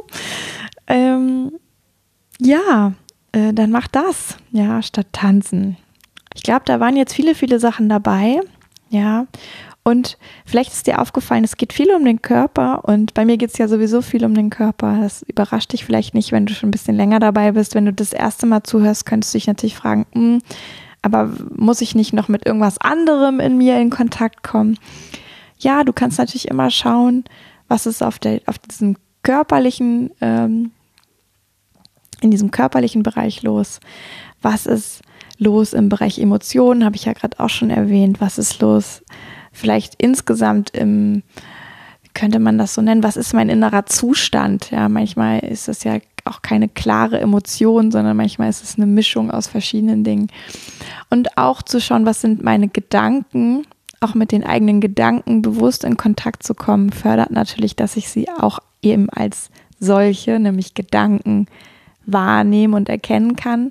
Ähm, 0.87 1.53
ja, 2.41 2.93
äh, 3.33 3.53
dann 3.53 3.71
mach 3.71 3.89
das, 3.89 4.39
ja, 4.51 4.81
statt 4.83 5.09
tanzen. 5.13 5.77
Ich 6.35 6.43
glaube, 6.43 6.63
da 6.65 6.81
waren 6.81 6.97
jetzt 6.97 7.15
viele, 7.15 7.35
viele 7.35 7.59
Sachen 7.59 7.89
dabei, 7.89 8.41
ja. 8.89 9.27
Und 9.87 10.19
vielleicht 10.45 10.73
ist 10.73 10.89
dir 10.89 11.01
aufgefallen, 11.01 11.45
es 11.45 11.57
geht 11.57 11.73
viel 11.73 11.95
um 11.95 12.05
den 12.05 12.21
Körper 12.21 12.85
und 12.87 13.15
bei 13.15 13.25
mir 13.25 13.37
geht 13.37 13.51
es 13.51 13.59
ja 13.59 13.69
sowieso 13.69 14.03
viel 14.03 14.25
um 14.25 14.35
den 14.35 14.51
Körper. 14.51 14.99
Das 15.01 15.23
überrascht 15.23 15.73
dich 15.73 15.85
vielleicht 15.85 16.13
nicht, 16.13 16.33
wenn 16.33 16.45
du 16.45 16.55
schon 16.55 16.71
ein 16.71 16.73
bisschen 16.73 16.97
länger 16.97 17.21
dabei 17.21 17.53
bist. 17.53 17.77
Wenn 17.77 17.85
du 17.85 17.93
das 17.93 18.13
erste 18.13 18.47
Mal 18.47 18.65
zuhörst, 18.65 19.07
könntest 19.07 19.33
du 19.33 19.39
dich 19.39 19.47
natürlich 19.47 19.77
fragen, 19.77 20.05
hm, 20.11 20.43
aber 21.03 21.31
muss 21.55 21.83
ich 21.83 21.95
nicht 21.95 22.13
noch 22.13 22.27
mit 22.27 22.45
irgendwas 22.45 22.79
anderem 22.79 23.39
in 23.39 23.59
mir 23.59 23.81
in 23.81 23.91
Kontakt 23.91 24.43
kommen? 24.43 24.77
Ja, 25.57 25.85
du 25.85 25.93
kannst 25.93 26.19
natürlich 26.19 26.49
immer 26.49 26.71
schauen, 26.71 27.23
was 27.69 27.87
ist 27.87 28.03
auf, 28.03 28.19
der, 28.19 28.41
auf 28.47 28.59
diesem 28.59 28.97
körperlichen, 29.23 30.11
ähm, 30.21 30.73
in 32.21 32.33
diesem 32.33 32.51
körperlichen 32.51 33.05
Bereich 33.05 33.45
los. 33.45 33.79
Was 34.43 34.67
ist 34.67 35.03
los 35.39 35.75
im 35.75 35.89
Bereich 35.89 36.19
Emotionen, 36.19 36.85
habe 36.85 36.97
ich 36.97 37.05
ja 37.05 37.13
gerade 37.13 37.39
auch 37.39 37.51
schon 37.51 37.71
erwähnt. 37.71 38.21
Was 38.21 38.37
ist 38.37 38.61
los 38.61 39.05
vielleicht 39.57 39.95
insgesamt 39.97 40.71
im, 40.71 41.23
könnte 42.15 42.39
man 42.39 42.59
das 42.59 42.75
so 42.75 42.83
nennen, 42.83 43.03
was 43.03 43.17
ist 43.17 43.35
mein 43.35 43.49
innerer 43.49 43.87
Zustand? 43.87 44.71
Ja, 44.71 44.89
manchmal 44.89 45.41
ist 45.41 45.69
es 45.69 45.85
ja 45.85 45.99
auch 46.25 46.43
keine 46.43 46.69
klare 46.69 47.21
Emotion, 47.21 47.91
sondern 47.91 48.17
manchmal 48.17 48.49
ist 48.49 48.63
es 48.63 48.77
eine 48.77 48.87
Mischung 48.87 49.31
aus 49.31 49.47
verschiedenen 49.47 50.05
Dingen. 50.05 50.29
Und 51.11 51.37
auch 51.39 51.63
zu 51.63 51.81
schauen, 51.81 52.07
was 52.07 52.21
sind 52.21 52.43
meine 52.43 52.69
Gedanken, 52.69 53.67
auch 54.01 54.15
mit 54.15 54.33
den 54.33 54.45
eigenen 54.45 54.81
Gedanken 54.81 55.43
bewusst 55.43 55.85
in 55.85 55.97
Kontakt 55.97 56.43
zu 56.43 56.55
kommen, 56.55 56.91
fördert 56.91 57.31
natürlich, 57.31 57.77
dass 57.77 57.97
ich 57.97 58.09
sie 58.09 58.29
auch 58.29 58.59
eben 58.83 59.09
als 59.11 59.51
solche, 59.79 60.39
nämlich 60.39 60.75
Gedanken, 60.75 61.47
wahrnehmen 62.07 62.75
und 62.75 62.89
erkennen 62.89 63.37
kann 63.37 63.71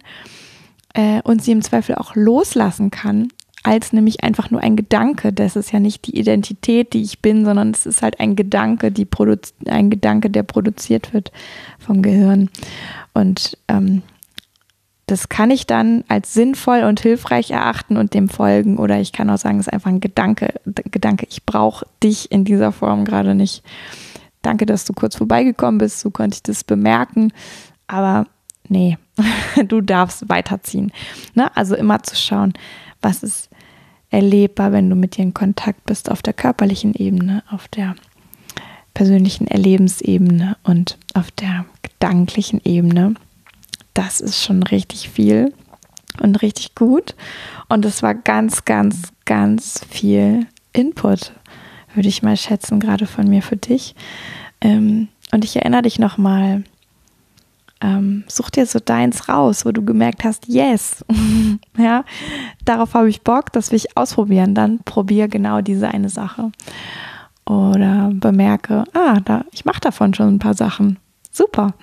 äh, 0.93 1.21
und 1.23 1.43
sie 1.43 1.51
im 1.51 1.61
Zweifel 1.61 1.95
auch 1.95 2.15
loslassen 2.15 2.91
kann 2.91 3.29
als 3.65 3.93
nämlich 3.93 4.23
einfach 4.23 4.51
nur 4.51 4.61
ein 4.61 4.75
Gedanke. 4.75 5.33
Das 5.33 5.55
ist 5.55 5.71
ja 5.71 5.79
nicht 5.79 6.05
die 6.05 6.19
Identität, 6.19 6.93
die 6.93 7.01
ich 7.01 7.21
bin, 7.21 7.45
sondern 7.45 7.71
es 7.71 7.87
ist 7.87 8.03
halt 8.03 8.19
ein 8.19 8.35
Gedanke, 8.35 8.91
die 8.91 9.07
ein 9.65 9.89
Gedanke, 9.89 10.29
der 10.29 10.43
produziert 10.43 11.13
wird 11.13 11.31
vom 11.79 12.03
Gehirn. 12.03 12.49
Und 13.15 13.57
ähm, 13.67 14.03
das 15.07 15.29
kann 15.29 15.49
ich 15.49 15.65
dann 15.65 16.03
als 16.07 16.35
sinnvoll 16.35 16.83
und 16.83 16.99
hilfreich 16.99 17.49
erachten 17.49 17.97
und 17.97 18.13
dem 18.13 18.29
folgen. 18.29 18.77
Oder 18.77 18.99
ich 18.99 19.13
kann 19.13 19.31
auch 19.31 19.37
sagen, 19.39 19.59
es 19.59 19.65
ist 19.65 19.73
einfach 19.73 19.89
ein 19.89 19.99
Gedanke. 19.99 20.53
Gedanke, 20.65 21.25
ich 21.27 21.43
brauche 21.43 21.87
dich 22.03 22.31
in 22.31 22.45
dieser 22.45 22.71
Form 22.71 23.03
gerade 23.03 23.33
nicht. 23.33 23.63
Danke, 24.43 24.67
dass 24.67 24.85
du 24.85 24.93
kurz 24.93 25.15
vorbeigekommen 25.15 25.79
bist. 25.79 26.01
So 26.01 26.11
konnte 26.11 26.35
ich 26.35 26.43
das 26.43 26.63
bemerken. 26.63 27.33
Aber 27.87 28.27
nee, 28.69 28.99
du 29.67 29.81
darfst 29.81 30.29
weiterziehen. 30.29 30.91
Ne? 31.33 31.49
Also 31.57 31.75
immer 31.75 32.03
zu 32.03 32.15
schauen, 32.15 32.53
was 33.01 33.23
ist 33.23 33.44
erlebbar, 34.15 34.71
wenn 34.71 34.89
du 34.89 34.95
mit 34.95 35.17
dir 35.17 35.23
in 35.23 35.33
Kontakt 35.33 35.85
bist 35.85 36.09
auf 36.09 36.21
der 36.21 36.33
körperlichen 36.33 36.93
Ebene, 36.93 37.43
auf 37.51 37.67
der 37.67 37.95
persönlichen 38.93 39.45
Erlebensebene 39.45 40.55
und 40.63 40.97
auf 41.13 41.31
der 41.31 41.65
gedanklichen 41.81 42.61
Ebene. 42.63 43.15
Das 43.93 44.21
ist 44.21 44.41
schon 44.41 44.63
richtig 44.63 45.09
viel 45.09 45.53
und 46.21 46.41
richtig 46.41 46.75
gut. 46.75 47.13
Und 47.67 47.83
es 47.83 48.03
war 48.03 48.15
ganz, 48.15 48.63
ganz, 48.63 49.11
ganz 49.25 49.81
viel 49.89 50.47
Input, 50.71 51.33
würde 51.93 52.07
ich 52.07 52.23
mal 52.23 52.37
schätzen, 52.37 52.79
gerade 52.79 53.07
von 53.07 53.27
mir 53.27 53.41
für 53.41 53.57
dich. 53.57 53.95
Ähm, 54.61 55.09
und 55.33 55.43
ich 55.43 55.57
erinnere 55.57 55.81
dich 55.81 55.99
nochmal 55.99 56.63
ähm, 57.81 58.23
such 58.27 58.49
dir 58.49 58.65
so 58.65 58.79
deins 58.79 59.27
raus, 59.27 59.65
wo 59.65 59.71
du 59.71 59.83
gemerkt 59.83 60.23
hast, 60.23 60.47
yes, 60.47 61.03
ja, 61.77 62.03
darauf 62.63 62.93
habe 62.93 63.09
ich 63.09 63.21
Bock, 63.21 63.51
das 63.51 63.71
will 63.71 63.77
ich 63.77 63.97
ausprobieren. 63.97 64.55
Dann 64.55 64.79
probier 64.85 65.27
genau 65.27 65.61
diese 65.61 65.89
eine 65.89 66.09
Sache. 66.09 66.51
Oder 67.45 68.11
bemerke, 68.13 68.85
ah, 68.93 69.19
da, 69.23 69.45
ich 69.51 69.65
mache 69.65 69.81
davon 69.81 70.13
schon 70.13 70.35
ein 70.35 70.39
paar 70.39 70.55
Sachen. 70.55 70.97
Super. 71.31 71.73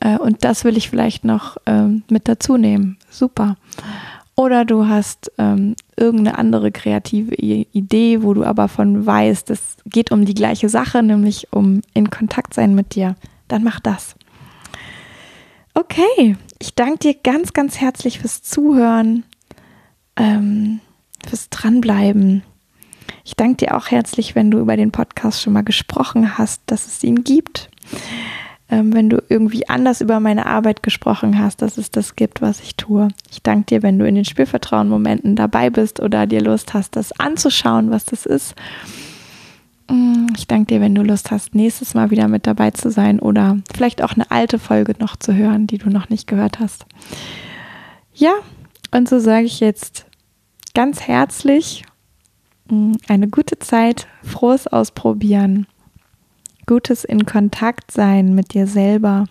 Äh, 0.00 0.18
und 0.18 0.44
das 0.44 0.64
will 0.64 0.76
ich 0.76 0.90
vielleicht 0.90 1.24
noch 1.24 1.56
ähm, 1.66 2.02
mit 2.10 2.28
dazu 2.28 2.56
nehmen. 2.56 2.98
Super. 3.10 3.56
Oder 4.36 4.64
du 4.64 4.86
hast 4.86 5.32
ähm, 5.38 5.74
irgendeine 5.96 6.38
andere 6.38 6.70
kreative 6.70 7.34
Idee, 7.34 8.22
wo 8.22 8.34
du 8.34 8.44
aber 8.44 8.68
von 8.68 9.04
weißt, 9.04 9.50
es 9.50 9.78
geht 9.84 10.12
um 10.12 10.24
die 10.24 10.34
gleiche 10.34 10.68
Sache, 10.68 11.02
nämlich 11.02 11.48
um 11.50 11.80
in 11.92 12.08
Kontakt 12.10 12.54
sein 12.54 12.76
mit 12.76 12.94
dir. 12.94 13.16
Dann 13.48 13.64
mach 13.64 13.80
das. 13.80 14.14
Okay, 15.78 16.36
ich 16.58 16.74
danke 16.74 16.98
dir 16.98 17.14
ganz, 17.14 17.52
ganz 17.52 17.78
herzlich 17.80 18.18
fürs 18.18 18.42
Zuhören, 18.42 19.22
ähm, 20.16 20.80
fürs 21.24 21.50
Dranbleiben. 21.50 22.42
Ich 23.22 23.36
danke 23.36 23.64
dir 23.64 23.76
auch 23.76 23.86
herzlich, 23.86 24.34
wenn 24.34 24.50
du 24.50 24.58
über 24.58 24.76
den 24.76 24.90
Podcast 24.90 25.40
schon 25.40 25.52
mal 25.52 25.62
gesprochen 25.62 26.36
hast, 26.36 26.62
dass 26.66 26.88
es 26.88 27.04
ihn 27.04 27.22
gibt. 27.22 27.70
Ähm, 28.68 28.92
wenn 28.92 29.08
du 29.08 29.22
irgendwie 29.28 29.68
anders 29.68 30.00
über 30.00 30.18
meine 30.18 30.46
Arbeit 30.46 30.82
gesprochen 30.82 31.38
hast, 31.38 31.62
dass 31.62 31.78
es 31.78 31.92
das 31.92 32.16
gibt, 32.16 32.42
was 32.42 32.58
ich 32.58 32.74
tue. 32.74 33.06
Ich 33.30 33.44
danke 33.44 33.66
dir, 33.66 33.84
wenn 33.84 34.00
du 34.00 34.04
in 34.04 34.16
den 34.16 34.24
Spielvertrauen-Momenten 34.24 35.36
dabei 35.36 35.70
bist 35.70 36.00
oder 36.00 36.26
dir 36.26 36.40
Lust 36.40 36.74
hast, 36.74 36.96
das 36.96 37.12
anzuschauen, 37.20 37.92
was 37.92 38.04
das 38.04 38.26
ist. 38.26 38.56
Mm, 39.88 40.26
ich 40.36 40.46
danke 40.46 40.74
dir, 40.74 40.80
wenn 40.80 40.94
du 40.94 41.02
Lust 41.02 41.30
hast, 41.30 41.54
nächstes 41.54 41.94
Mal 41.94 42.10
wieder 42.10 42.28
mit 42.28 42.46
dabei 42.46 42.70
zu 42.70 42.90
sein 42.90 43.20
oder 43.20 43.58
vielleicht 43.72 44.02
auch 44.02 44.12
eine 44.12 44.30
alte 44.30 44.58
Folge 44.58 44.94
noch 44.98 45.16
zu 45.16 45.34
hören, 45.34 45.66
die 45.66 45.78
du 45.78 45.90
noch 45.90 46.08
nicht 46.08 46.26
gehört 46.26 46.60
hast. 46.60 46.86
Ja, 48.14 48.32
und 48.90 49.08
so 49.08 49.18
sage 49.18 49.46
ich 49.46 49.60
jetzt 49.60 50.06
ganz 50.74 51.02
herzlich 51.02 51.84
mm, 52.70 52.92
eine 53.08 53.28
gute 53.28 53.58
Zeit, 53.58 54.06
frohes 54.22 54.66
Ausprobieren, 54.66 55.66
gutes 56.66 57.04
in 57.04 57.26
Kontakt 57.26 57.90
sein 57.90 58.34
mit 58.34 58.54
dir 58.54 58.66
selber. 58.66 59.26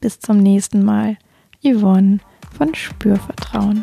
Bis 0.00 0.20
zum 0.20 0.38
nächsten 0.38 0.84
Mal. 0.84 1.16
Yvonne 1.62 2.20
von 2.56 2.74
Spürvertrauen. 2.74 3.82